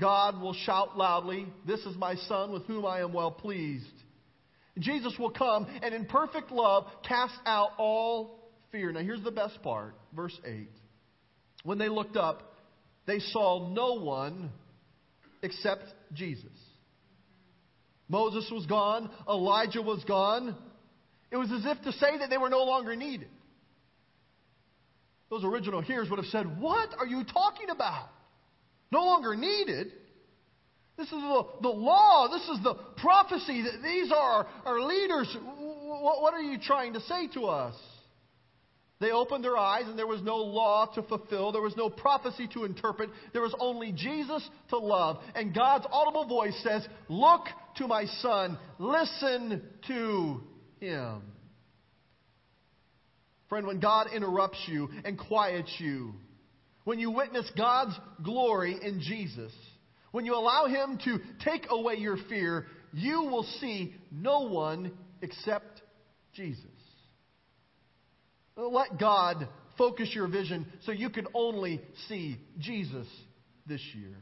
God 0.00 0.40
will 0.40 0.54
shout 0.54 0.96
loudly, 0.96 1.46
This 1.66 1.80
is 1.80 1.96
my 1.96 2.14
Son 2.14 2.52
with 2.52 2.64
whom 2.66 2.86
I 2.86 3.00
am 3.00 3.12
well 3.12 3.30
pleased. 3.30 3.86
Jesus 4.78 5.12
will 5.18 5.30
come 5.30 5.66
and 5.82 5.92
in 5.92 6.04
perfect 6.04 6.52
love 6.52 6.86
cast 7.06 7.34
out 7.44 7.70
all 7.78 8.37
fear. 8.72 8.92
Now, 8.92 9.00
here's 9.00 9.22
the 9.22 9.30
best 9.30 9.62
part. 9.62 9.94
Verse 10.14 10.38
8. 10.44 10.68
When 11.64 11.78
they 11.78 11.88
looked 11.88 12.16
up, 12.16 12.54
they 13.06 13.18
saw 13.18 13.68
no 13.72 13.94
one 13.94 14.50
except 15.42 15.84
Jesus. 16.14 16.44
Moses 18.08 18.48
was 18.50 18.66
gone, 18.66 19.10
Elijah 19.28 19.82
was 19.82 20.02
gone, 20.04 20.56
it 21.30 21.36
was 21.36 21.50
as 21.52 21.64
if 21.66 21.82
to 21.82 21.92
say 21.92 22.18
that 22.18 22.30
they 22.30 22.38
were 22.38 22.48
no 22.48 22.64
longer 22.64 22.96
needed. 22.96 23.28
Those 25.30 25.44
original 25.44 25.82
hearers 25.82 26.08
would 26.08 26.18
have 26.18 26.26
said, 26.26 26.58
What 26.58 26.94
are 26.98 27.06
you 27.06 27.22
talking 27.24 27.68
about? 27.68 28.08
No 28.90 29.04
longer 29.04 29.36
needed? 29.36 29.88
This 30.96 31.06
is 31.06 31.12
the, 31.12 31.46
the 31.62 31.68
law. 31.68 32.28
This 32.28 32.42
is 32.48 32.64
the 32.64 32.74
prophecy. 32.96 33.62
These 33.82 34.10
are 34.10 34.46
our 34.64 34.80
leaders. 34.80 35.36
What, 35.44 36.22
what 36.22 36.34
are 36.34 36.40
you 36.40 36.58
trying 36.58 36.94
to 36.94 37.00
say 37.02 37.28
to 37.34 37.44
us? 37.44 37.74
They 39.00 39.12
opened 39.12 39.44
their 39.44 39.56
eyes, 39.56 39.84
and 39.86 39.96
there 39.96 40.08
was 40.08 40.22
no 40.22 40.36
law 40.38 40.86
to 40.94 41.02
fulfill. 41.02 41.52
There 41.52 41.62
was 41.62 41.76
no 41.76 41.88
prophecy 41.88 42.48
to 42.54 42.64
interpret. 42.64 43.10
There 43.32 43.42
was 43.42 43.54
only 43.60 43.92
Jesus 43.92 44.48
to 44.70 44.78
love. 44.78 45.18
And 45.36 45.54
God's 45.54 45.86
audible 45.90 46.26
voice 46.26 46.58
says, 46.64 46.86
Look 47.08 47.42
to 47.76 47.86
my 47.86 48.06
son. 48.20 48.58
Listen 48.78 49.62
to 49.86 50.40
him. 50.80 51.22
Friend, 53.48 53.66
when 53.66 53.80
God 53.80 54.08
interrupts 54.14 54.62
you 54.66 54.90
and 55.04 55.18
quiets 55.18 55.72
you, 55.78 56.12
when 56.84 56.98
you 56.98 57.10
witness 57.10 57.50
God's 57.56 57.98
glory 58.22 58.78
in 58.82 59.00
Jesus, 59.00 59.52
when 60.10 60.26
you 60.26 60.34
allow 60.34 60.66
Him 60.66 60.98
to 61.04 61.18
take 61.44 61.66
away 61.70 61.94
your 61.96 62.16
fear, 62.28 62.66
you 62.92 63.22
will 63.22 63.44
see 63.60 63.94
no 64.10 64.40
one 64.48 64.92
except 65.22 65.82
Jesus. 66.32 66.64
Let 68.58 68.98
God 68.98 69.48
focus 69.78 70.10
your 70.14 70.28
vision 70.28 70.66
so 70.84 70.92
you 70.92 71.08
can 71.08 71.26
only 71.34 71.80
see 72.08 72.38
Jesus 72.58 73.06
this 73.66 73.80
year 73.94 74.16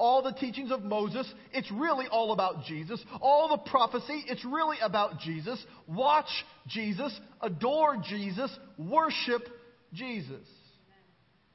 all 0.00 0.22
the 0.22 0.32
teachings 0.32 0.72
of 0.72 0.82
Moses, 0.82 1.30
it's 1.52 1.70
really 1.70 2.06
all 2.10 2.32
about 2.32 2.64
Jesus. 2.64 3.04
All 3.20 3.48
the 3.50 3.70
prophecy, 3.70 4.24
it's 4.26 4.44
really 4.46 4.78
about 4.82 5.20
Jesus. 5.20 5.62
Watch 5.86 6.30
Jesus, 6.66 7.20
adore 7.42 7.98
Jesus, 8.08 8.50
worship 8.78 9.42
Jesus. 9.92 10.46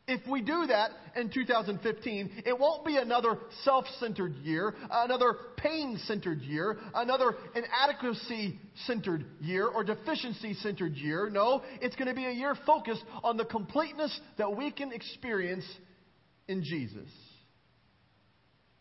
If 0.07 0.27
we 0.27 0.41
do 0.41 0.67
that 0.67 0.91
in 1.15 1.31
2015, 1.31 2.43
it 2.45 2.59
won't 2.59 2.85
be 2.85 2.97
another 2.97 3.39
self 3.63 3.85
centered 3.99 4.35
year, 4.35 4.75
another 4.91 5.35
pain 5.57 5.97
centered 6.05 6.41
year, 6.41 6.77
another 6.93 7.33
inadequacy 7.55 8.59
centered 8.85 9.25
year, 9.41 9.67
or 9.67 9.83
deficiency 9.83 10.53
centered 10.55 10.95
year. 10.95 11.29
No, 11.31 11.63
it's 11.81 11.95
going 11.95 12.07
to 12.07 12.13
be 12.13 12.25
a 12.25 12.31
year 12.31 12.55
focused 12.67 13.03
on 13.23 13.37
the 13.37 13.45
completeness 13.45 14.19
that 14.37 14.55
we 14.55 14.71
can 14.71 14.91
experience 14.91 15.65
in 16.47 16.63
Jesus. 16.63 17.09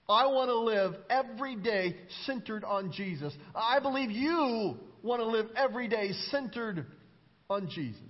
I 0.07 0.27
want 0.27 0.51
to 0.51 0.59
live 0.59 0.95
every 1.09 1.57
day 1.57 1.97
centered 2.27 2.65
on 2.65 2.93
Jesus. 2.93 3.33
I 3.55 3.81
believe 3.81 4.11
you 4.11 4.77
want 5.03 5.23
to 5.23 5.27
live 5.27 5.47
every 5.57 5.89
day 5.89 6.11
centered 6.31 6.85
on 7.49 7.71
Jesus. 7.71 8.03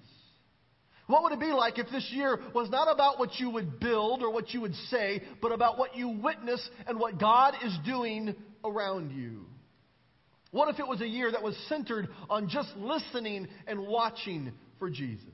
What 1.07 1.23
would 1.23 1.33
it 1.33 1.41
be 1.41 1.53
like 1.53 1.79
if 1.79 1.91
this 1.91 2.11
year 2.13 2.39
was 2.55 2.71
not 2.71 2.91
about 2.91 3.19
what 3.19 3.39
you 3.39 3.51
would 3.51 3.79
build 3.79 4.23
or 4.23 4.33
what 4.33 4.55
you 4.55 4.63
would 4.63 4.75
say, 4.91 5.23
but 5.43 5.53
about 5.53 5.79
what 5.79 5.97
you 5.97 6.09
witness 6.09 6.67
and 6.87 6.99
what 6.99 7.19
God 7.19 7.55
is 7.63 7.77
doing 7.85 8.35
around 8.65 9.11
you? 9.11 9.45
What 10.51 10.73
if 10.73 10.79
it 10.79 10.87
was 10.87 11.01
a 11.01 11.09
year 11.09 11.31
that 11.31 11.43
was 11.43 11.57
centered 11.69 12.09
on 12.31 12.49
just 12.49 12.69
listening 12.77 13.49
and 13.67 13.87
watching 13.87 14.53
for 14.79 14.89
Jesus? 14.89 15.27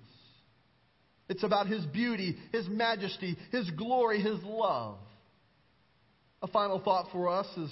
It's 1.28 1.44
about 1.44 1.68
His 1.68 1.84
beauty, 1.86 2.36
His 2.52 2.66
majesty, 2.68 3.36
His 3.52 3.70
glory, 3.70 4.20
His 4.20 4.42
love. 4.42 4.96
A 6.42 6.48
final 6.48 6.80
thought 6.80 7.12
for 7.12 7.28
us 7.28 7.46
is 7.56 7.70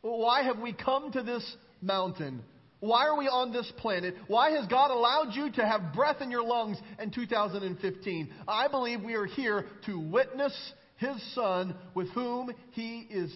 why 0.00 0.42
have 0.42 0.58
we 0.58 0.72
come 0.72 1.12
to 1.12 1.22
this 1.22 1.44
mountain? 1.80 2.42
Why 2.82 3.06
are 3.06 3.16
we 3.16 3.28
on 3.28 3.52
this 3.52 3.72
planet? 3.76 4.16
Why 4.26 4.50
has 4.50 4.66
God 4.66 4.90
allowed 4.90 5.36
you 5.36 5.52
to 5.52 5.64
have 5.64 5.94
breath 5.94 6.20
in 6.20 6.32
your 6.32 6.42
lungs 6.42 6.78
in 7.00 7.12
2015? 7.12 8.34
I 8.48 8.66
believe 8.66 9.02
we 9.02 9.14
are 9.14 9.24
here 9.24 9.66
to 9.86 10.00
witness 10.00 10.52
His 10.96 11.14
Son 11.32 11.76
with 11.94 12.08
whom 12.08 12.50
He 12.72 13.06
is 13.08 13.32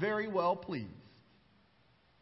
very 0.00 0.26
well 0.26 0.56
pleased. 0.56 0.90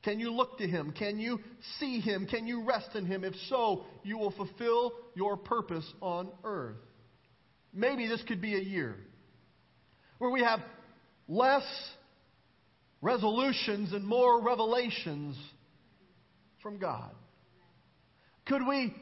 Can 0.02 0.20
you 0.20 0.30
look 0.30 0.58
to 0.58 0.68
Him? 0.68 0.92
Can 0.92 1.18
you 1.18 1.40
see 1.80 1.98
Him? 1.98 2.26
Can 2.26 2.46
you 2.46 2.62
rest 2.62 2.94
in 2.94 3.06
Him? 3.06 3.24
If 3.24 3.32
so, 3.48 3.86
you 4.04 4.18
will 4.18 4.32
fulfill 4.32 4.92
your 5.14 5.38
purpose 5.38 5.90
on 6.02 6.28
earth. 6.44 6.76
Maybe 7.72 8.06
this 8.06 8.22
could 8.28 8.42
be 8.42 8.54
a 8.54 8.62
year 8.62 8.96
where 10.18 10.30
we 10.30 10.42
have 10.42 10.60
less 11.26 11.64
resolutions 13.00 13.94
and 13.94 14.04
more 14.06 14.42
revelations 14.42 15.38
from 16.66 16.78
God? 16.78 17.12
Could 18.44 18.66
we 18.66 18.92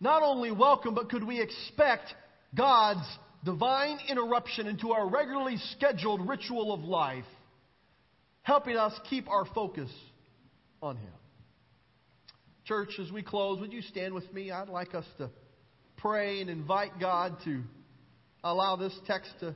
not 0.00 0.24
only 0.24 0.50
welcome, 0.50 0.96
but 0.96 1.08
could 1.10 1.22
we 1.22 1.40
expect 1.40 2.12
God's 2.56 3.06
divine 3.44 3.98
interruption 4.08 4.66
into 4.66 4.90
our 4.90 5.08
regularly 5.08 5.58
scheduled 5.76 6.28
ritual 6.28 6.74
of 6.74 6.80
life, 6.80 7.24
helping 8.42 8.76
us 8.76 8.92
keep 9.08 9.30
our 9.30 9.44
focus 9.54 9.88
on 10.82 10.96
Him. 10.96 11.12
Church, 12.64 12.98
as 13.00 13.12
we 13.12 13.22
close, 13.22 13.60
would 13.60 13.72
you 13.72 13.82
stand 13.82 14.12
with 14.12 14.32
me? 14.32 14.50
I'd 14.50 14.68
like 14.68 14.92
us 14.96 15.06
to 15.18 15.30
pray 15.98 16.40
and 16.40 16.50
invite 16.50 16.98
God 16.98 17.36
to 17.44 17.62
allow 18.42 18.74
this 18.74 18.98
text 19.06 19.30
to 19.38 19.54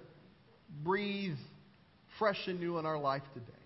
breathe 0.85 1.39
fresh 2.21 2.39
and 2.47 2.61
new 2.61 2.79
in 2.79 2.87
our 2.87 3.01
life 3.01 3.23
today. 3.35 3.58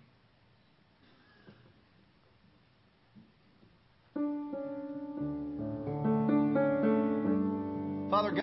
Father 8.13 8.29
God, 8.29 8.41